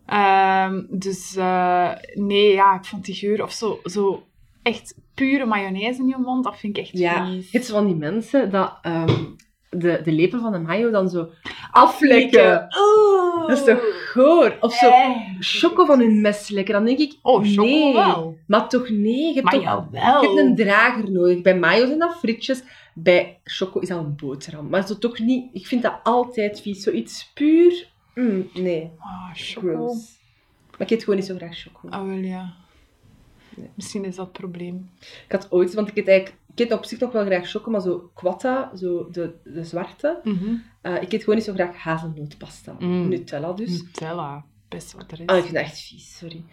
[0.06, 4.24] Ehm, dus eh, nee, ja, ik vond die geur of zo, zo
[4.64, 7.52] echt pure mayonaise in je mond, dat vind ik echt Ja, vies.
[7.52, 9.14] het is van die mensen dat ehm,
[9.70, 11.30] de, de lepel van de mayo dan zo
[11.72, 12.68] aflekken.
[13.48, 14.58] Dat is toch goor?
[14.60, 15.10] Of zo Eh.
[15.40, 16.74] choco van hun mes lekken.
[16.74, 17.94] Dan denk ik, Oh, choco nee.
[17.94, 18.38] wel.
[18.48, 20.22] Maar toch nee, je hebt toch jawel.
[20.22, 21.42] Je hebt een drager nodig.
[21.42, 22.64] Bij mayo zijn dat frietjes.
[22.96, 24.70] Bij choco is dat een boterham.
[24.70, 25.50] Maar zo toch niet...
[25.54, 26.84] Ik vind dat altijd vies.
[26.84, 27.92] Zoiets puur...
[28.16, 29.68] Mm, nee, Ah, choco.
[29.76, 30.20] gross.
[30.72, 31.90] Maar ik eet gewoon niet zo graag choco.
[31.90, 32.54] Ah, wel ja.
[33.58, 33.70] Nee.
[33.76, 34.90] Misschien is dat het probleem.
[35.00, 35.74] Ik had ooit...
[35.74, 36.42] Want ik eet eigenlijk...
[36.56, 40.20] Ik eet op zich nog wel graag choco, maar zo quatta, zo de, de zwarte.
[40.82, 42.76] eh, ik eet gewoon niet zo graag hazelnootpasta.
[42.80, 43.08] Mm.
[43.08, 43.70] Nutella dus.
[43.70, 45.26] Nutella, best wat er is.
[45.26, 46.44] Ah, ik vind dat echt vies, sorry.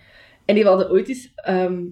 [0.44, 1.82] En die hadden ooit eens ehm,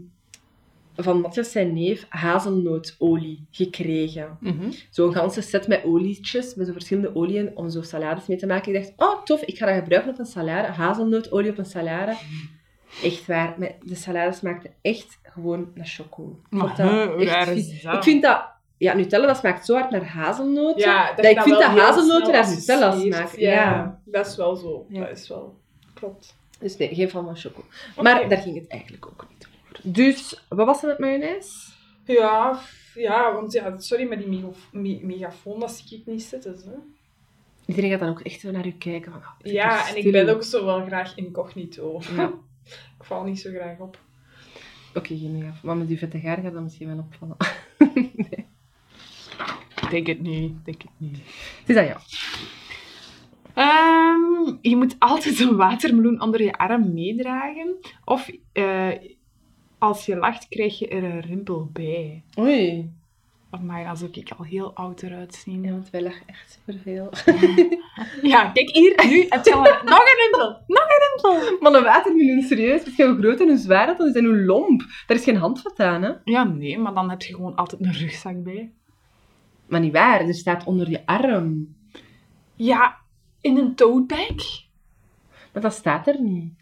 [0.97, 4.37] van Matthias zijn neef hazelnootolie gekregen.
[4.41, 4.71] Mhm.
[4.91, 8.75] Zo'n ganse set met olietjes, met zo verschillende oliën, om zo salades mee te maken.
[8.75, 10.69] Ik dacht, oh tof, ik ga dat gebruiken op een salade.
[10.69, 12.17] Hazelnootolie op een salade.
[13.03, 13.55] Echt waar.
[13.59, 16.41] Met- De salade smaakte echt gewoon naar choco.
[16.45, 17.83] Ik, Maar vond dat hè, hoe echt raar is vies.
[17.83, 17.95] dat?
[17.95, 18.45] ik vind dat...
[18.77, 20.81] Ja, Nutella dat smaakt zo hard naar hazelnoten.
[20.81, 23.41] Ja, dat ik vind dat hazelnoten naar Nutella smaken.
[23.41, 24.01] Ja, Ja.
[24.05, 24.87] dat is wel zo.
[24.89, 25.01] Ja.
[25.07, 25.57] Dat is wel...
[25.95, 26.37] Klopt.
[26.61, 27.65] Dus nee, geen van van choco.
[28.03, 29.81] Maar daar ging het eigenlijk ook niet over.
[29.93, 31.51] Dus, wat was er met mayonaise?
[32.05, 32.59] Ja,
[32.95, 36.53] ja, want ja, sorry, maar die megafoon, dat zie ik niet zitten.
[36.65, 36.73] Hè.
[37.67, 39.13] Iedereen gaat dan ook echt zo naar u kijken.
[39.13, 42.01] Van, oh, zit Ja, en ik ben ook zo wel graag incognito.
[42.17, 42.31] Ja.
[42.99, 43.99] ik val niet zo graag op.
[44.95, 45.55] Oké, geen mega.
[45.63, 47.37] Maar met uw vette haar gaat dat misschien wel opvallen.
[49.89, 51.19] Ik denk het niet, denk het niet.
[51.61, 51.99] Het is aan jou.
[53.55, 57.77] Ehm, je moet altijd een watermeloen onder je arm meedragen.
[58.05, 58.91] Of eh,
[59.79, 62.23] als je lacht, krijg je er een rimpel bij.
[62.39, 62.91] Oei.
[63.63, 65.63] Maar dan zou ik al heel oud eruit zien.
[65.63, 67.11] Ja, want wij lachen echt superveel.
[68.23, 70.63] Ja, kijk hier, nu heb je al een- nog een rimpel.
[70.67, 71.59] Nog een rimpel.
[71.61, 72.85] Maar een watermeloen, serieus?
[72.85, 74.81] Weet je hoe groot en hoe zwaar dat is en hoe lomp?
[75.07, 76.13] Daar is geen handvat aan, hè?
[76.25, 78.73] Ja, nee, maar dan heb je gewoon altijd een rugzak bij.
[79.67, 81.77] Maar niet waar, er staat onder je arm.
[82.55, 82.97] Ja,
[83.41, 84.45] in een tote bag.
[85.53, 86.53] Maar dat staat er niet.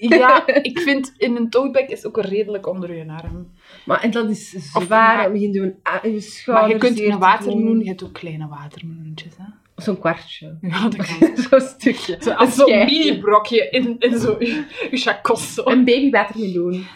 [0.00, 3.50] Ja, ik vind in een tote bag is ook redelijk onder je arm.
[3.84, 7.10] Maar en dat is Of zwaar, je doen aan je schouder Maar je kunt een
[7.10, 9.44] te watermeloen, je hebt ook kleine watermeloentjes, hè.
[9.76, 10.58] Zo'n kwartje.
[10.60, 11.36] Ja, dat kan.
[11.36, 12.16] Zo'n stukje.
[12.20, 15.62] Een zo'n mini-brokje in, in zo je, je chacos zo.
[15.64, 16.86] Een baby watermeloen.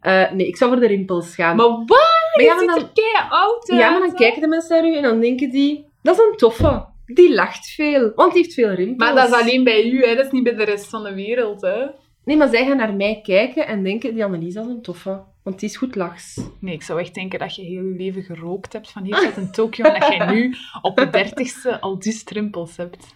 [0.00, 1.56] Eh, nee, ik zou voor de rimpels gaan.
[1.56, 1.88] Maar wat?
[1.88, 3.80] Maar ja, maar ziet dan, er oud uit.
[3.80, 5.86] ja, maar dan kijken de mensen naar u en dan denken die...
[6.02, 6.86] Dat is een toffe.
[7.06, 8.96] Die lacht veel, want die heeft veel rimpels.
[8.96, 10.14] Maar dat is alleen bij u, hè.
[10.14, 11.86] Dat is niet bij de rest van de wereld, hè.
[12.24, 15.22] Nee, maar zij gaan naar mij kijken en denken, die Annelies is een toffe.
[15.46, 16.40] Want die is goed lachs.
[16.58, 19.36] Nee, ik zou echt denken dat je heel je leven gerookt hebt van hier tot
[19.36, 23.14] in Tokio en dat jij nu op de dertigste al die strimpels hebt.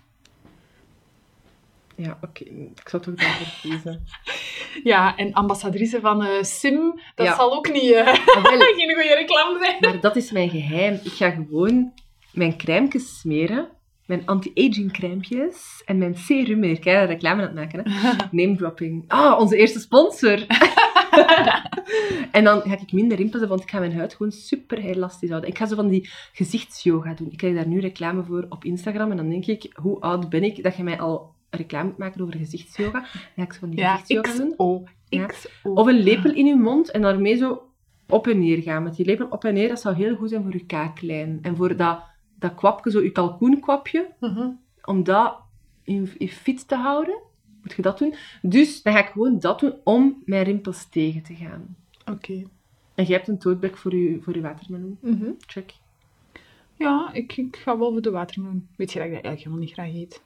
[1.97, 2.45] Ja, oké.
[2.75, 4.05] Ik zou toch daarvoor kiezen.
[4.85, 7.35] Ja, en ambassadrice van eh, Sim, dat Ja.
[7.37, 8.05] zal ook niet wel,
[8.77, 9.77] geen goede reclame zijn.
[9.81, 10.95] maar dat is mijn geheim.
[11.05, 11.93] Ik ga gewoon
[12.33, 13.69] mijn crèmekes smeren.
[14.07, 15.83] Mijn anti-aging crèmpjes.
[15.85, 16.65] En mijn serum.
[16.65, 17.91] Ik ga reclame aan het maken.
[17.91, 18.13] Hè.
[18.43, 19.05] Name dropping.
[19.09, 20.47] Ah, onze eerste sponsor.
[22.37, 25.29] en dan ga ik minder rimpels hebben, want ik ga mijn huid gewoon super elastisch
[25.29, 25.51] houden.
[25.51, 27.31] Ik ga zo van die gezichtsyoga doen.
[27.31, 29.11] Ik krijg daar nu reclame voor op Instagram.
[29.11, 32.21] En dan denk ik, hoe oud ben ik dat je mij al reclame moet maken
[32.23, 33.01] over gezichtsyoga?
[33.01, 34.51] Dan ga ik zo van die Ja, gezichtsyoga doen.
[34.57, 34.85] XO.
[35.09, 35.27] Ja.
[35.27, 35.73] XO.
[35.73, 37.63] Of een lepel in je mond en daarmee zo
[38.09, 38.83] op en neer gaan.
[38.83, 41.39] Met die lepel op en neer, dat zou heel goed zijn voor je kaaklijn.
[41.43, 42.01] En voor dat,
[42.39, 44.49] dat kwapje, zo je kalkoenkwapje, Mhm.
[44.85, 45.37] om dat
[45.85, 47.19] in, in fit te houden,
[47.63, 48.15] moet je dat doen.
[48.43, 51.77] Dus dan ga ik gewoon dat doen om mijn rimpels tegen te gaan.
[52.05, 52.43] Oké.
[52.95, 54.99] En jij hebt een toadbag voor je, voor je watermeloen.
[55.01, 55.31] Mhm.
[55.47, 55.73] Check.
[56.77, 58.69] Ja, ik, ik ga wel voor de watermeloen.
[58.77, 60.23] Weet je dat ik dat eigenlijk helemaal niet graag eet?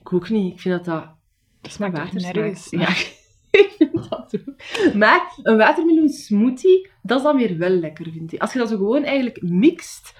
[0.00, 0.52] Ik ook niet.
[0.52, 1.14] Ik vind dat dat...
[1.60, 2.70] Dat smaakt water nergens.
[2.70, 2.88] Ja,
[3.60, 4.94] ik vind dat ook.
[4.94, 8.40] Maar een watermeloen smoothie, dat is dan weer wel lekker, vind ik.
[8.40, 10.14] Als je dat zo gewoon eigenlijk mixt...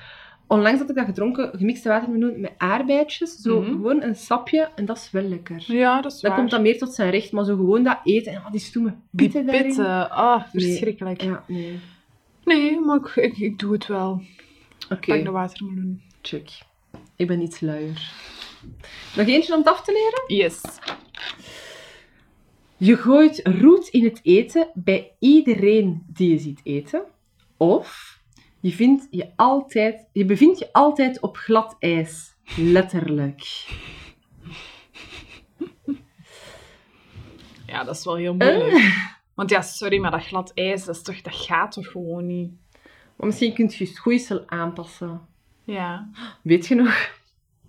[0.48, 3.34] Onlangs had ik dat gedronken, gemixte watermeloen met aardbeidjes.
[3.36, 3.70] Zo Mhm.
[3.70, 5.64] gewoon een sapje, en dat is wel lekker.
[5.66, 6.38] Ja, dat is Dan waar.
[6.40, 8.94] komt dat meer tot zijn recht, maar zo gewoon dat eten en oh, die stoeme
[9.10, 9.66] Die pitten daarin.
[9.66, 10.10] pitten.
[10.10, 10.64] Ah, Nee.
[10.66, 11.20] verschrikkelijk.
[11.22, 11.78] Ja, nee.
[12.44, 14.22] Nee, maar ik, ik, ik doe het wel.
[14.90, 16.02] Oké, Pak de watermeloen.
[16.22, 16.48] check.
[17.16, 18.12] Ik ben iets luier.
[19.16, 20.40] Nog eentje om het af te leren?
[20.42, 20.60] Yes.
[22.76, 27.02] Je gooit roet in het eten bij iedereen die je ziet eten.
[27.56, 28.18] Of
[28.60, 32.34] je, vindt je, altijd, je bevindt je altijd op glad ijs.
[32.56, 33.66] Letterlijk.
[37.66, 39.04] Ja, dat is wel heel moeilijk.
[39.34, 42.50] Want ja, sorry, maar dat glad ijs, dat, is toch, dat gaat toch gewoon niet?
[43.16, 45.20] Maar misschien kun je je schoeisel aanpassen.
[45.64, 46.10] Ja.
[46.42, 47.10] Weet je nog?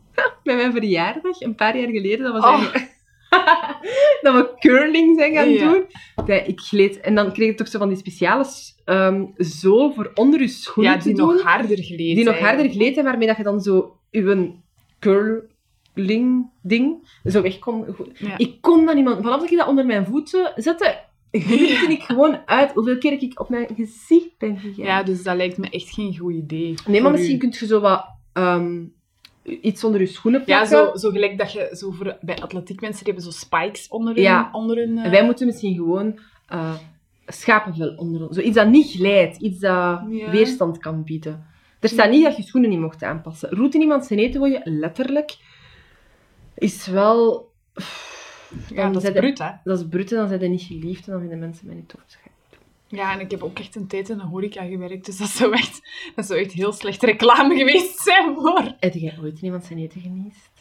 [0.43, 2.49] Bij mijn verjaardag, een paar jaar geleden, dat, was Oh.
[2.53, 2.95] eigenlijk-
[4.21, 5.71] dat we curling zijn gaan Ja.
[5.71, 5.85] doen.
[6.15, 6.99] Dat ik gleed.
[6.99, 8.45] En dan kreeg je toch zo van die speciale
[8.85, 11.27] ehm, zool voor onder je schoenen Ja, te die doen.
[11.27, 14.53] nog harder gleed die nog harder gleed zijn, waarmee dat je dan zo je
[14.99, 17.85] curling ding zo weg kon.
[18.13, 18.37] Ja.
[18.37, 19.05] Ik kon dat niet.
[19.07, 20.99] Vanaf dat ik dat onder mijn voeten zette,
[21.31, 24.85] glipte ik gewoon uit hoeveel keer ik op mijn gezicht ben gegaan.
[24.85, 26.73] Ja, dus dat lijkt me echt geen goed idee.
[26.87, 27.39] nee, maar misschien u.
[27.39, 28.83] kun je zo wat ehm,
[29.47, 30.69] iets onder je schoenen Ja, plakken.
[30.69, 34.13] zo, zo gelijk dat je zo voor, bij atletiek mensen die hebben zo spikes onder
[34.13, 34.23] hun...
[34.23, 34.49] Ja.
[34.51, 36.73] Onder hun eh, En wij moeten misschien gewoon eh,
[37.25, 38.35] schapenvel onder ons.
[38.35, 40.29] Zo iets dat niet glijdt, iets dat Ja.
[40.31, 41.45] weerstand kan bieden.
[41.79, 43.49] Er staat niet dat je schoenen niet mocht aanpassen.
[43.49, 45.37] Roet in iemand zijn eten gooien, letterlijk,
[46.55, 47.51] is wel...
[48.73, 49.49] Ja, dat is bruut, hè.
[49.63, 51.89] Dat is brut en dan zijn ze niet geliefd en dan vinden mensen mij niet
[51.89, 52.01] tof.
[52.87, 55.53] Ja, en ik heb ook echt een tijd in de horeca gewerkt, dus dat zou
[55.53, 55.81] echt,
[56.15, 58.75] dat zou echt heel slechte reclame geweest zijn voor...
[58.79, 60.56] Heb jij ooit in iemand zijn eten geniest?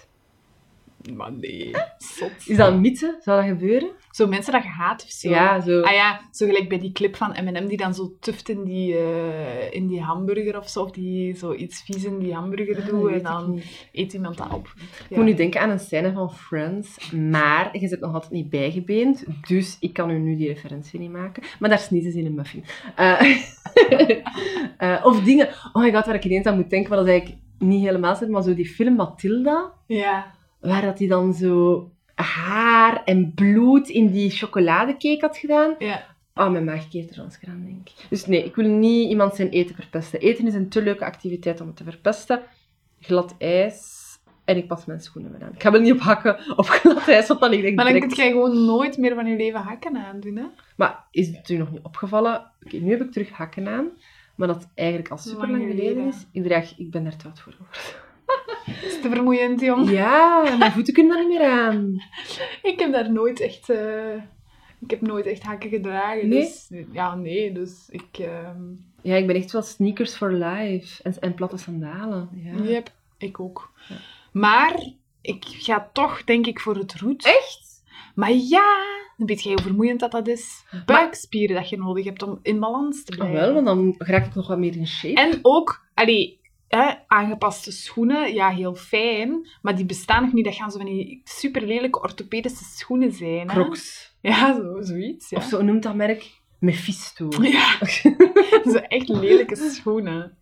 [1.14, 2.30] Maar nee, zot.
[2.46, 3.16] Is dat een mythe?
[3.20, 3.90] Zou dat gebeuren?
[4.10, 5.28] Zo mensen dat je haat of zo.
[5.28, 5.80] Ja, zo.
[5.82, 8.96] Ah ja, zo gelijk bij die clip van M&M die dan zo tuft in die,
[8.98, 10.82] eh, in die hamburger of zo.
[10.82, 13.88] Of die zo iets vies in die hamburger Ah, doet en dan niet.
[13.92, 14.72] eet iemand dat op.
[15.08, 18.50] Ik moet nu denken aan een scène van Friends, maar je zit nog altijd niet
[18.50, 21.42] bijgebeend, dus ik kan u nu die referentie niet maken.
[21.58, 22.64] Maar daar sniezen ze in een muffin.
[22.96, 23.20] Eh,
[24.78, 25.48] eh, of dingen...
[25.72, 28.28] Oh my god, waar ik ineens aan moet denken, wat dat eigenlijk niet helemaal zit,
[28.28, 30.34] maar zo die film Matilda, Ja.
[30.60, 35.74] Waar dat hij dan zo haar en bloed in die chocoladecake had gedaan.
[35.78, 36.14] Ja.
[36.34, 38.06] Oh, mijn maag keert er ons aan, denk ik.
[38.08, 40.20] Dus nee, ik wil niet iemand zijn eten verpesten.
[40.20, 42.42] Eten is een te leuke activiteit om het te verpesten.
[43.00, 43.94] Glad ijs.
[44.44, 45.52] En ik pas mijn schoenen weer aan.
[45.52, 47.94] Ik ga wel niet op hakken op glad ijs, want dan ik denk Maar dan
[47.94, 48.14] direct...
[48.14, 50.44] kun jij gewoon nooit meer van je leven hakken aandoen, hè?
[50.76, 52.52] Maar is het u nog niet opgevallen?
[52.64, 53.88] Oké, nu heb ik terug hakken aan.
[54.34, 56.06] Maar dat eigenlijk al super lang geleden geleden.
[56.06, 56.26] is.
[56.32, 56.78] Ik draag...
[56.78, 57.80] Ik ben daar te oud voor geworden.
[58.82, 59.90] Is te vermoeiend, jong.
[59.90, 62.02] Ja, mijn voeten kunnen daar niet meer aan.
[62.62, 63.70] Ik heb daar nooit echt...
[63.70, 64.14] eh,
[64.80, 66.28] Ik heb nooit echt hakken gedragen.
[66.28, 66.40] Nee?
[66.40, 67.52] Dus, ja, nee.
[67.52, 68.18] Dus ik...
[68.18, 68.62] ehm
[69.02, 71.02] Ja, ik ben echt wel sneakers for life.
[71.02, 72.28] En, en platte sandalen.
[72.34, 72.62] Ja.
[72.62, 73.72] Yep, ik ook.
[73.88, 73.94] Ja.
[74.32, 74.86] Maar
[75.20, 77.24] ik ga toch, denk ik, voor het roet.
[77.26, 77.82] Echt?
[78.14, 78.84] Maar ja,
[79.16, 80.64] dan weet jij hoe vermoeiend dat dat is.
[80.86, 83.40] Buikspieren dat je nodig hebt om in balans te Ah, blijven.
[83.40, 85.20] wel, want dan raak ik nog wat meer in shape.
[85.20, 89.48] En ook, allee, hè, aangepaste schoenen, ja, heel fijn.
[89.62, 90.44] Maar die bestaan nog niet.
[90.44, 93.50] Dat gaan zo van die super lelijke orthopedische schoenen zijn.
[93.50, 93.54] Hè?
[93.62, 94.16] Crocs.
[94.20, 95.30] Ja, zo, zoiets.
[95.30, 95.36] Ja.
[95.36, 97.28] Of zo noemt dat merk Mephisto.
[97.40, 97.78] Ja,
[98.72, 100.36] zo echt lelijke schoenen.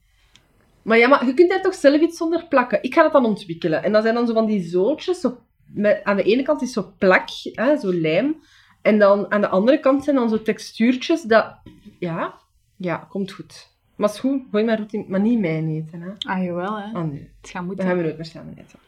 [0.82, 2.82] Maar ja, maar je kunt daar toch zelf iets zonder plakken.
[2.82, 3.82] Ik ga dat dan ontwikkelen.
[3.82, 5.20] En dat zijn dan zo van die zooltjes.
[5.20, 8.42] Zo met, aan de ene kant is zo plak, hè, zo lijm.
[8.82, 11.22] En dan aan de andere kant zijn dan zo textuurtjes.
[11.22, 11.56] Dat,
[11.98, 12.34] ja,
[12.76, 13.73] ja, komt goed.
[13.96, 16.00] Maar is goed, gooi maar, roet in, maar niet mijn eten.
[16.00, 16.32] Hè.
[16.32, 17.02] Ah, jawel, hè.
[17.02, 17.84] Nee, Het gaat dan moeten.
[17.86, 18.78] gaan we nooit meer samen eten.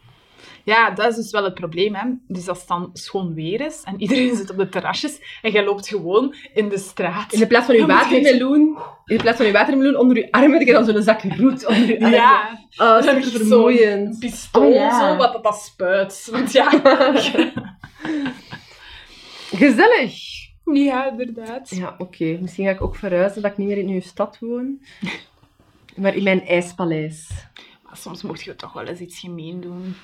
[0.63, 1.95] Ja, dat is dus wel het probleem.
[1.95, 2.05] Hè.
[2.27, 5.63] Dus als het dan schoon weer is en iedereen zit op de terrasjes en jij
[5.63, 7.33] loopt gewoon in de straat.
[7.33, 10.31] In de plaats van je Dan watermeloen, in de plaats van je watermeloen onder je
[10.31, 12.11] arm heb je dan zo'n zak roet onder je arm.
[12.13, 14.13] Ja, Oh, dan super je vermoeiend.
[14.13, 14.99] een pistool Oh, ja.
[15.11, 16.27] zo, wat dat, dat spuit.
[16.31, 16.69] Want ja,
[19.55, 20.35] Gezellig.
[20.73, 21.69] Ja inderdaad.
[21.69, 22.37] Ja, oké.
[22.41, 24.81] Misschien ga ik ook verhuizen dat ik niet meer in uw stad woon.
[25.95, 27.29] Maar in mijn ijspaleis.
[27.83, 29.95] Maar soms mocht je toch wel eens iets gemeen doen.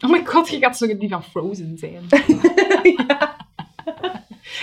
[0.00, 2.06] Oh my god, je gaat zo die van Frozen zijn.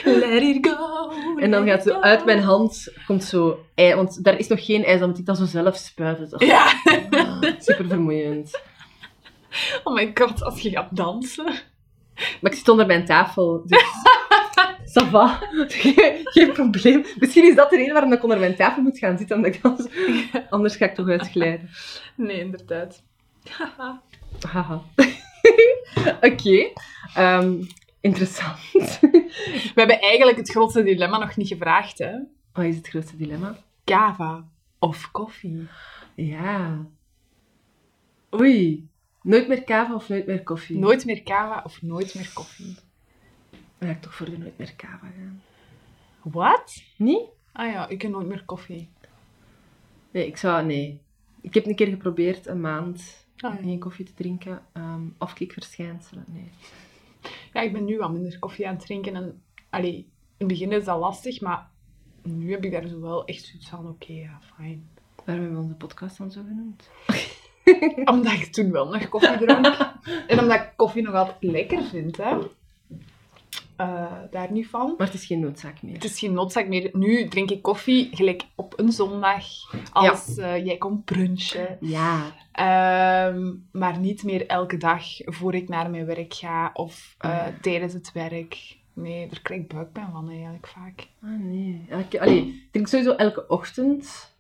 [0.03, 1.11] Let it go.
[1.37, 4.83] En dan gaat zo uit mijn hand, komt zo ijs, want daar is nog geen
[4.83, 6.27] ijs, dan moet ik dat zo zelf spuiten.
[6.27, 6.45] Zo.
[6.45, 6.73] Ja.
[7.59, 8.61] Super vermoeiend.
[9.83, 11.45] Oh my god, als je gaat dansen.
[12.41, 13.83] Maar ik zit onder mijn tafel, dus...
[14.93, 15.39] Ça va.
[15.67, 17.05] Geen, geen probleem.
[17.19, 19.59] Misschien is dat de reden waarom ik onder mijn tafel moet gaan zitten, omdat ik
[19.63, 19.77] zo-
[20.49, 21.69] Anders ga ik toch uitglijden.
[22.15, 23.03] Nee, inderdaad.
[23.49, 24.01] Haha.
[24.51, 24.81] Haha.
[26.31, 26.71] Oké.
[27.15, 27.53] Ehm,
[28.01, 28.59] interessant.
[29.73, 32.11] We hebben eigenlijk het grootste dilemma nog niet gevraagd, hè?
[32.53, 33.57] Wat is het grootste dilemma?
[33.83, 34.43] Kava
[34.79, 35.67] of koffie?
[36.15, 36.85] Ja.
[38.39, 38.87] Oei.
[39.21, 40.77] Nooit meer kava of nooit meer koffie?
[40.77, 42.75] Nooit meer kava of nooit meer koffie?
[43.77, 45.41] Dan ga ik toch voor de nooit meer kava gaan.
[46.21, 46.83] Wat?
[46.97, 47.21] Niet?
[47.51, 48.89] Ah ja, ik heb nooit meer koffie.
[50.11, 50.65] Nee, ik zou...
[50.65, 51.01] Nee.
[51.41, 53.61] Ik heb een keer geprobeerd een maand Ah, ja.
[53.61, 54.61] geen koffie te drinken.
[54.73, 56.23] ehm afkikverschijnselen.
[56.27, 56.49] Nee.
[57.53, 59.15] Ja, ik ben nu wat minder koffie aan het drinken.
[59.15, 60.05] En, allee, in
[60.37, 61.69] het begin is dat lastig, maar
[62.23, 64.89] nu heb ik daar zo wel echt zoiets van, oké, ja, fijn.
[65.25, 66.89] Waarom hebben we onze podcast dan zo genoemd?
[68.13, 69.65] Omdat ik toen wel nog koffie dronk.
[70.27, 72.37] en omdat ik koffie nog altijd lekker vind, hè.
[73.77, 74.93] Eh, daar niet van.
[74.97, 75.93] Maar het is geen noodzaak meer.
[75.93, 76.89] Het is geen noodzaak meer.
[76.93, 79.45] Nu drink ik koffie gelijk op een zondag.
[79.91, 81.77] Als eh, jij komt brunchen.
[81.81, 82.31] Ja.
[82.51, 87.47] Ehm, maar niet meer elke dag voor ik naar mijn werk ga of eh, Ah.
[87.61, 88.77] tijdens het werk.
[88.93, 91.07] Nee, daar krijg ik buikpijn van eigenlijk vaak.
[91.23, 91.85] Ah, nee.
[91.89, 94.33] Elke, allee, ik drink sowieso elke ochtend.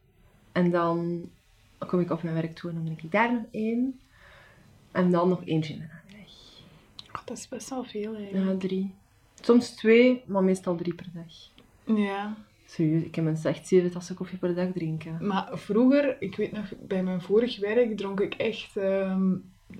[0.51, 1.29] En dan
[1.87, 3.99] kom ik op mijn werk toe en dan drink ik daar nog één.
[4.91, 6.33] En dan nog eentje in de namiddag.
[7.07, 8.45] Oh, dat is best wel veel eigenlijk.
[8.51, 8.93] Ja, drie.
[9.41, 11.33] Soms twee, maar meestal drie per dag.
[11.97, 12.35] Ja.
[12.65, 15.17] Serieus, ik heb mensen echt zeven tassen koffie per dag drinken.
[15.21, 18.77] Maar vroeger, ik weet nog, bij mijn vorig werk dronk ik echt...
[18.77, 19.33] ehm,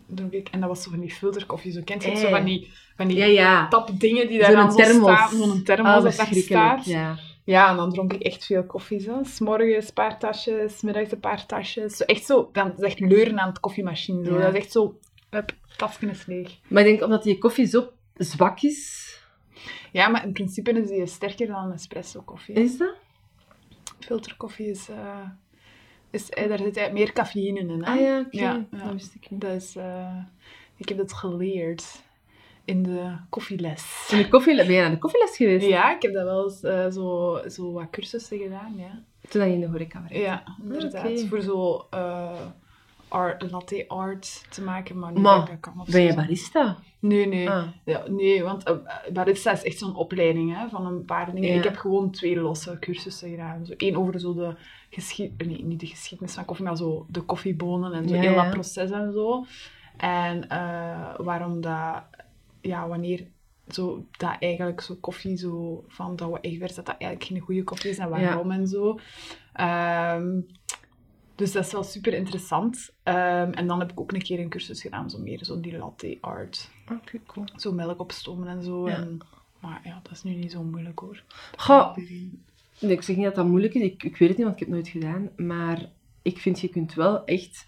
[0.05, 1.71] dronk ik, en dat was zo van die filterkoffie.
[1.71, 2.15] Zo kent je?
[2.15, 2.31] Zo Eh.
[2.31, 3.67] van die, van die Ja, ja.
[3.67, 5.29] tapdingen die daar dan zo staan.
[5.29, 6.85] Zo'n thermos Ah, dat daar staat.
[6.85, 7.17] Ja.
[7.43, 8.99] Ja, en dan dronk ik echt veel koffie.
[8.99, 9.19] Zo.
[9.23, 11.97] S'morgens een paar tasjes, 's middags een paar tasjes.
[11.97, 14.25] Zo echt zo, dan is echt leuren aan het koffiemachine.
[14.25, 14.33] Zo.
[14.33, 14.39] Ja.
[14.41, 14.99] Dat is echt zo,
[15.29, 16.57] hup, tasje is leeg.
[16.67, 19.05] Maar ik denk omdat die koffie zo zwak is.
[19.97, 22.55] Ja, maar in principe is die sterker dan een espresso koffie.
[22.55, 22.95] Is dat?
[23.99, 25.29] Filterkoffie is, eh,
[26.09, 27.83] is eh, daar zit meer cafeïne in.
[27.83, 27.91] Hè?
[27.91, 28.37] Ah ja, oké.
[28.37, 28.83] Ja, ja.
[28.83, 29.41] Dat wist ik niet.
[29.41, 30.17] Dat is, eh,
[30.75, 32.03] Ik heb dat geleerd
[32.65, 34.07] in de koffieles.
[34.11, 35.65] In de koffieles, ben je naar de koffieles geweest?
[35.65, 39.03] Ja, ik heb dat wel eens zo, zo wat cursussen gedaan, ja.
[39.29, 40.19] Toen je in de horeca werkte?
[40.19, 41.05] Ja, inderdaad.
[41.05, 41.27] oké.
[41.27, 41.87] Voor zo
[43.07, 46.77] art, latte art te maken, maar niet Maar, dat kan Ben je barista?
[46.99, 47.49] Nee, nee.
[47.49, 47.67] Ah.
[47.85, 48.75] Ja, nee, want eh,
[49.13, 51.49] barista is echt zo'n opleiding hè, van een paar dingen.
[51.49, 51.57] Ja.
[51.57, 53.65] Ik heb gewoon twee losse cursussen gedaan.
[53.65, 54.55] Zo, Eén over zo de
[54.89, 58.35] geschiedenis, nee, niet de geschiedenis van koffie, maar zo de koffiebonen en zo Ja, heel
[58.35, 59.45] dat proces en zo.
[59.97, 62.03] En eh, waarom dat,
[62.61, 63.27] ja, wanneer
[63.67, 67.63] zo, dat eigenlijk zo koffie zo van dat we echt dat dat eigenlijk geen goede
[67.63, 68.99] koffie is en waarom en zo.
[69.53, 70.39] Ehm,
[71.37, 72.93] dus dat is wel super interessant.
[73.03, 75.77] Ehm, en dan heb ik ook een keer een cursus gedaan, zo meer zo die
[75.77, 76.69] latte art.
[76.91, 77.45] Oké, cool.
[77.55, 78.89] Zo melk opstomen en zo.
[78.89, 78.95] Ja.
[78.95, 79.17] En,
[79.59, 81.23] maar ja, dat is nu niet zo moeilijk hoor.
[81.57, 81.97] Goh,
[82.79, 83.81] Nee, ik zeg niet dat dat moeilijk is.
[83.81, 85.47] Ik, ik weet het niet, want ik heb het nooit gedaan.
[85.47, 85.89] Maar
[86.21, 87.65] ik vind, je kunt wel echt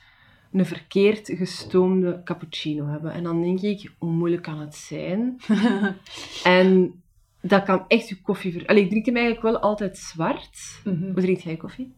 [0.52, 3.12] een verkeerd gestoomde cappuccino hebben.
[3.12, 5.40] En dan denk ik, hoe moeilijk kan het zijn?
[6.44, 7.02] en
[7.42, 8.68] dat kan echt je koffie ver...
[8.68, 10.82] Allee, ik drink hem eigenlijk wel altijd zwart.
[10.84, 11.04] Mhm.
[11.04, 11.94] Hoe drink jij koffie?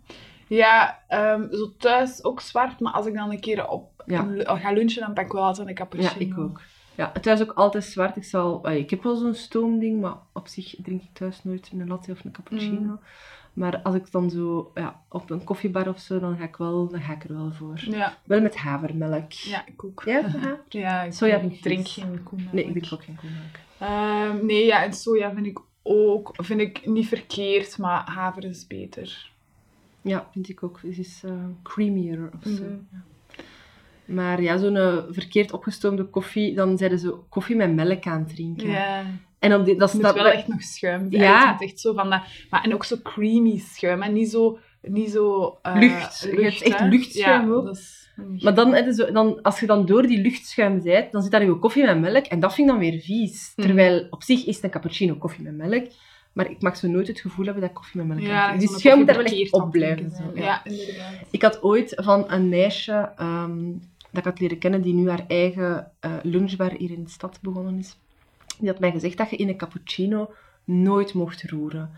[0.55, 4.27] Ja, ehm, zo thuis ook zwart, maar als ik dan een keer op Ja.
[4.45, 6.19] ga lunchen, dan pak ik wel altijd een Ja, cappuccino.
[6.19, 6.61] ik ook.
[6.95, 8.15] Ja, thuis ook altijd zwart.
[8.15, 11.87] Ik, zal, ik heb wel zo'n stoomding, maar op zich drink ik thuis nooit een
[11.87, 12.79] latte of een cappuccino.
[12.79, 12.99] Mm.
[13.53, 16.87] Maar als ik dan zo ja, op een koffiebar of zo, dan ga ik, wel,
[16.89, 17.79] dan ga ik er wel voor.
[17.85, 19.31] Ja, Wel met havermelk.
[19.31, 20.03] ja, ik ook.
[20.05, 20.57] Ja, aha.
[20.69, 22.53] Ja, ik Soja drink, drink geen koemelk.
[22.53, 23.55] Nee, ik drink ook geen koemelk.
[23.77, 28.67] Ehm, nee, ja, en soja vind ik ook vind ik niet verkeerd, maar haver is
[28.67, 29.30] beter.
[30.01, 30.79] Ja, vind ik ook.
[30.87, 31.31] Het is eh,
[31.63, 32.63] creamier of zo.
[32.63, 32.73] Mhm.
[32.91, 33.03] Ja.
[34.05, 38.29] Maar ja, zo'n eh, verkeerd opgestoomde koffie, dan zeiden ze koffie met melk aan het
[38.29, 38.69] drinken.
[38.69, 39.03] Ja.
[39.39, 41.07] En op die, dat staat wel echt nog schuim.
[41.09, 41.51] Ja.
[41.51, 42.21] Het echt zo van dat...
[42.49, 44.01] Maar, en ook zo creamy schuim.
[44.01, 44.59] En niet zo...
[44.81, 46.27] Niet zo eh, Lucht.
[46.31, 47.65] Je hebt echt luchtschuim ja, ook.
[47.65, 47.99] dat is-
[48.43, 48.53] Maar
[49.13, 52.25] dan, als je dan door die luchtschuim zijt, dan zit daar je koffie met melk
[52.25, 53.53] en dat vind ik dan weer vies.
[53.55, 53.67] Mhm.
[53.67, 55.85] Terwijl op zich is een cappuccino koffie met melk,
[56.33, 58.79] maar ik mag zo nooit het gevoel hebben dat ik koffie met melk Ja, zo'n
[58.79, 60.11] schuim moet daar wel echt op blijven.
[60.11, 60.41] zo, ja.
[60.43, 61.13] Ja, inderdaad.
[61.29, 63.71] Ik had ooit van een meisje ehm,
[64.11, 67.39] dat ik had leren kennen, die nu haar eigen eh, lunchbar hier in de stad
[67.41, 67.97] begonnen is.
[68.59, 71.91] Die had mij gezegd dat je in een cappuccino nooit mocht roeren.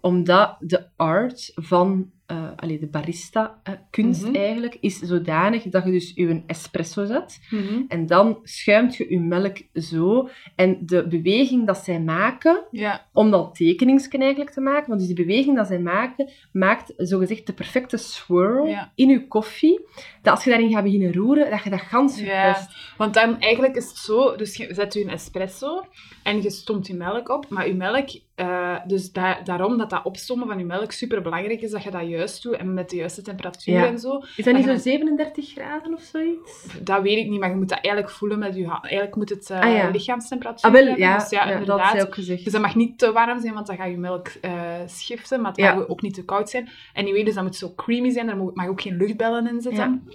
[0.00, 4.34] Omdat de art van eh allee, de barista-kunst Mhm.
[4.34, 7.40] eigenlijk is zodanig dat je dus je espresso zet.
[7.50, 7.82] Mhm.
[7.88, 10.28] En dan schuimt je je melk zo.
[10.56, 15.14] En de beweging dat zij maken, Ja, om dat tekeningsken eigenlijk te maken, want dus
[15.14, 18.92] die beweging dat zij maken, maakt zogezegd de perfecte swirl Ja.
[18.94, 19.80] in je koffie.
[20.22, 22.24] Dat als je daarin gaat beginnen roeren, dat je dat gans Ja.
[22.24, 22.94] verpest.
[22.96, 25.84] want dan eigenlijk is het zo, dus je zet je een espresso
[26.22, 30.04] en je stomt je melk op, maar je melk, eh, dus da- daarom dat dat
[30.04, 32.96] opstommen van je melk super belangrijk is, dat je dat juist doet en met de
[32.96, 33.86] juiste temperatuur Ja.
[33.86, 34.22] en zo.
[34.36, 36.66] Is dat niet zo'n 37 graden of zoiets?
[36.82, 38.82] Dat weet ik niet, maar je moet dat eigenlijk voelen met je hand.
[38.82, 39.88] Eigenlijk moet het eh, Ah, ja.
[39.90, 42.44] lichaamstemperatuur Ah, wel, hebben, ja, dus ja, dat ook gezegd.
[42.44, 44.52] Dus dat mag niet te warm zijn, want dan gaat je melk eh,
[44.86, 45.40] schiften.
[45.40, 46.68] Maar het mag ook niet te koud zijn.
[46.92, 48.36] En je weet dus dat moet zo creamy zijn.
[48.36, 50.08] Mo- mag ook geen luchtbellen in zitten.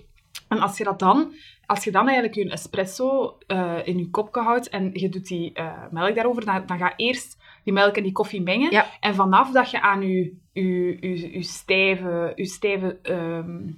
[0.47, 1.33] En als je dat dan...
[1.67, 5.53] Als je dan eigenlijk je espresso eh, in je kopje houdt en je doet die
[5.53, 8.71] eh, melk daarover, dan, dan ga eerst die melk en die koffie mengen.
[8.71, 8.85] Ja.
[8.99, 13.69] En vanaf dat je aan je, je, je, je stijve, je stijve ehm,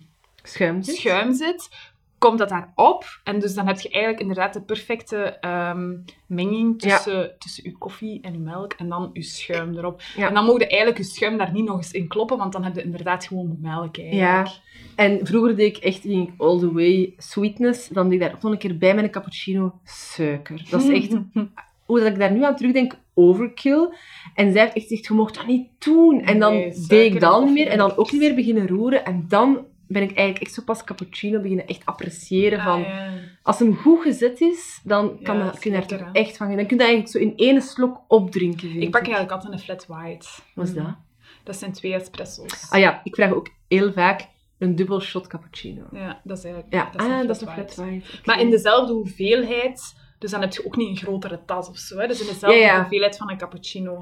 [0.43, 0.83] Schuim.
[0.83, 0.95] zit.
[0.95, 1.69] schuim zit,
[2.17, 3.19] komt dat daarop.
[3.23, 5.95] En dus dan heb je eigenlijk inderdaad de perfecte ehm,
[6.25, 10.01] menging tussen, tussen je koffie en je melk en dan je schuim erop.
[10.15, 10.27] Ja.
[10.27, 12.75] En dan mogen eigenlijk je schuim daar niet nog eens in kloppen, want dan heb
[12.75, 14.47] je inderdaad gewoon melk eigenlijk.
[14.47, 14.51] Ja.
[14.95, 17.87] En vroeger deed ik echt ging ik all the way sweetness.
[17.87, 20.65] Dan deed ik daar ook nog een keer bij met een cappuccino suiker.
[20.69, 21.17] Dat is echt...
[21.85, 23.89] Hoe dat ik daar nu aan terugdenk, overkill.
[24.33, 26.21] En zij heeft echt gezegd, je mocht dat niet doen.
[26.21, 27.67] En dan Nee, deed ik dat niet meer.
[27.67, 29.05] En dan ook niet meer beginnen roeren.
[29.05, 32.85] En dan ben ik eigenlijk echt zo pas cappuccino beginnen echt appreciëren van...
[32.85, 33.13] Ah, ja.
[33.43, 36.15] Als hem goed gezet is, dan kan Ja, dat, dat kun je daar lekker, toch
[36.15, 36.47] echt van...
[36.47, 39.59] Dan kun je dat eigenlijk zo in één slok opdrinken, Ik pak eigenlijk altijd een
[39.59, 40.27] flat white.
[40.53, 40.83] Wat is Mm.
[40.83, 40.95] dat?
[41.43, 42.67] Dat zijn twee espresso's.
[42.69, 44.27] Ah ja, ik vraag ook heel vaak
[44.57, 45.83] een dubbel shot cappuccino.
[45.91, 48.07] Ja, dat is eigenlijk Ja, dat is ah, een dat is flat een flat white.
[48.25, 51.97] Maar in dezelfde hoeveelheid, dus dan heb je ook niet een grotere tas of zo.
[51.97, 52.07] Hè?
[52.07, 52.79] Dus in dezelfde ja.
[52.79, 53.99] hoeveelheid van een cappuccino.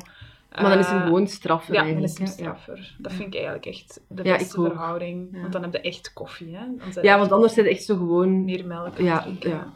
[0.61, 2.17] Maar dan is hem Eh, gewoon straffer Ja, dan is.
[2.17, 2.25] Ja.
[2.25, 2.95] straffer.
[2.97, 5.41] Dat vind ik eigenlijk echt de beste verhouding.
[5.41, 7.01] Want dan heb je echt koffie, hè.
[7.01, 8.45] Ja, want anders zit het echt zo gewoon...
[8.45, 9.71] meer melk het Ja, ja.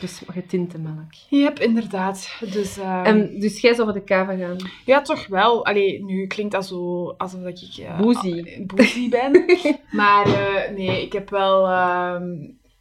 [0.00, 1.12] Dus getinte melk.
[1.28, 2.36] Yep, inderdaad.
[2.52, 4.56] Dus, eh, En, dus jij zou voor de kava gaan?
[4.84, 5.66] ja, toch wel.
[5.66, 7.84] Allee, nu klinkt dat zo alsof dat ik...
[7.84, 8.00] eh,
[8.66, 9.08] Boezie.
[9.08, 9.44] ben.
[9.90, 11.66] maar eh, nee, ik heb wel...
[11.68, 12.24] ehm,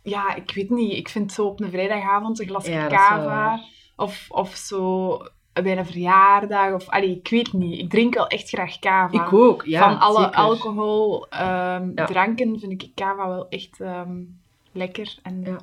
[0.01, 0.97] ja, ik weet niet.
[0.97, 3.59] Ik vind zo op een vrijdagavond een glas kava.
[3.95, 5.17] Of, of zo
[5.53, 6.73] bij een verjaardag.
[6.73, 7.79] Of, allee, ik weet niet.
[7.79, 9.25] Ik drink wel echt graag kava.
[9.25, 9.79] Ik ook, ja.
[9.89, 10.35] Van alle zeker.
[10.35, 12.05] alcohol, ehm, Ja.
[12.05, 14.17] dranken vind ik kava wel echt ehm,
[14.71, 15.15] lekker.
[15.23, 15.57] En Ja.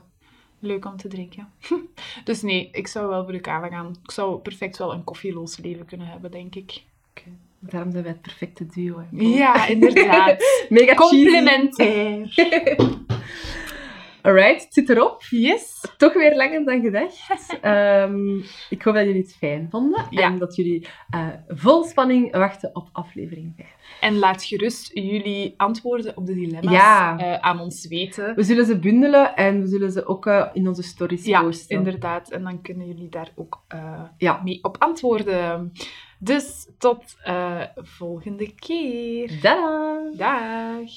[0.58, 1.48] leuk om te drinken.
[2.24, 3.96] dus nee, ik zou wel voor de kava gaan.
[4.04, 6.82] Ik zou perfect wel een koffieloos leven kunnen hebben, denk ik.
[7.62, 8.98] Daarom zijn wij het perfecte duo.
[8.98, 9.04] Hè.
[9.10, 10.36] Ja, inderdaad.
[10.68, 12.34] Mega Complementair.
[14.22, 15.22] Alright, het zit erop.
[15.30, 15.84] Yes.
[15.96, 17.28] Toch weer langer dan gedacht.
[17.60, 18.36] Ehm,
[18.70, 20.06] ik hoop dat jullie het fijn vonden.
[20.10, 20.22] Ja.
[20.22, 23.68] En dat jullie eh, vol spanning wachten op aflevering 5.
[24.00, 27.18] En laat gerust jullie antwoorden op de dilemma's Ja.
[27.18, 28.34] eh, aan ons weten.
[28.34, 31.76] We zullen ze bundelen en we zullen ze ook eh, in onze stories Ja, posten.
[31.76, 32.30] inderdaad.
[32.30, 33.62] En dan kunnen jullie daar ook
[34.18, 34.40] Ja.
[34.44, 35.72] mee op antwoorden.
[36.18, 37.16] Dus tot
[37.74, 39.40] volgende keer.
[39.40, 39.98] Tada!
[40.16, 40.90] Dag.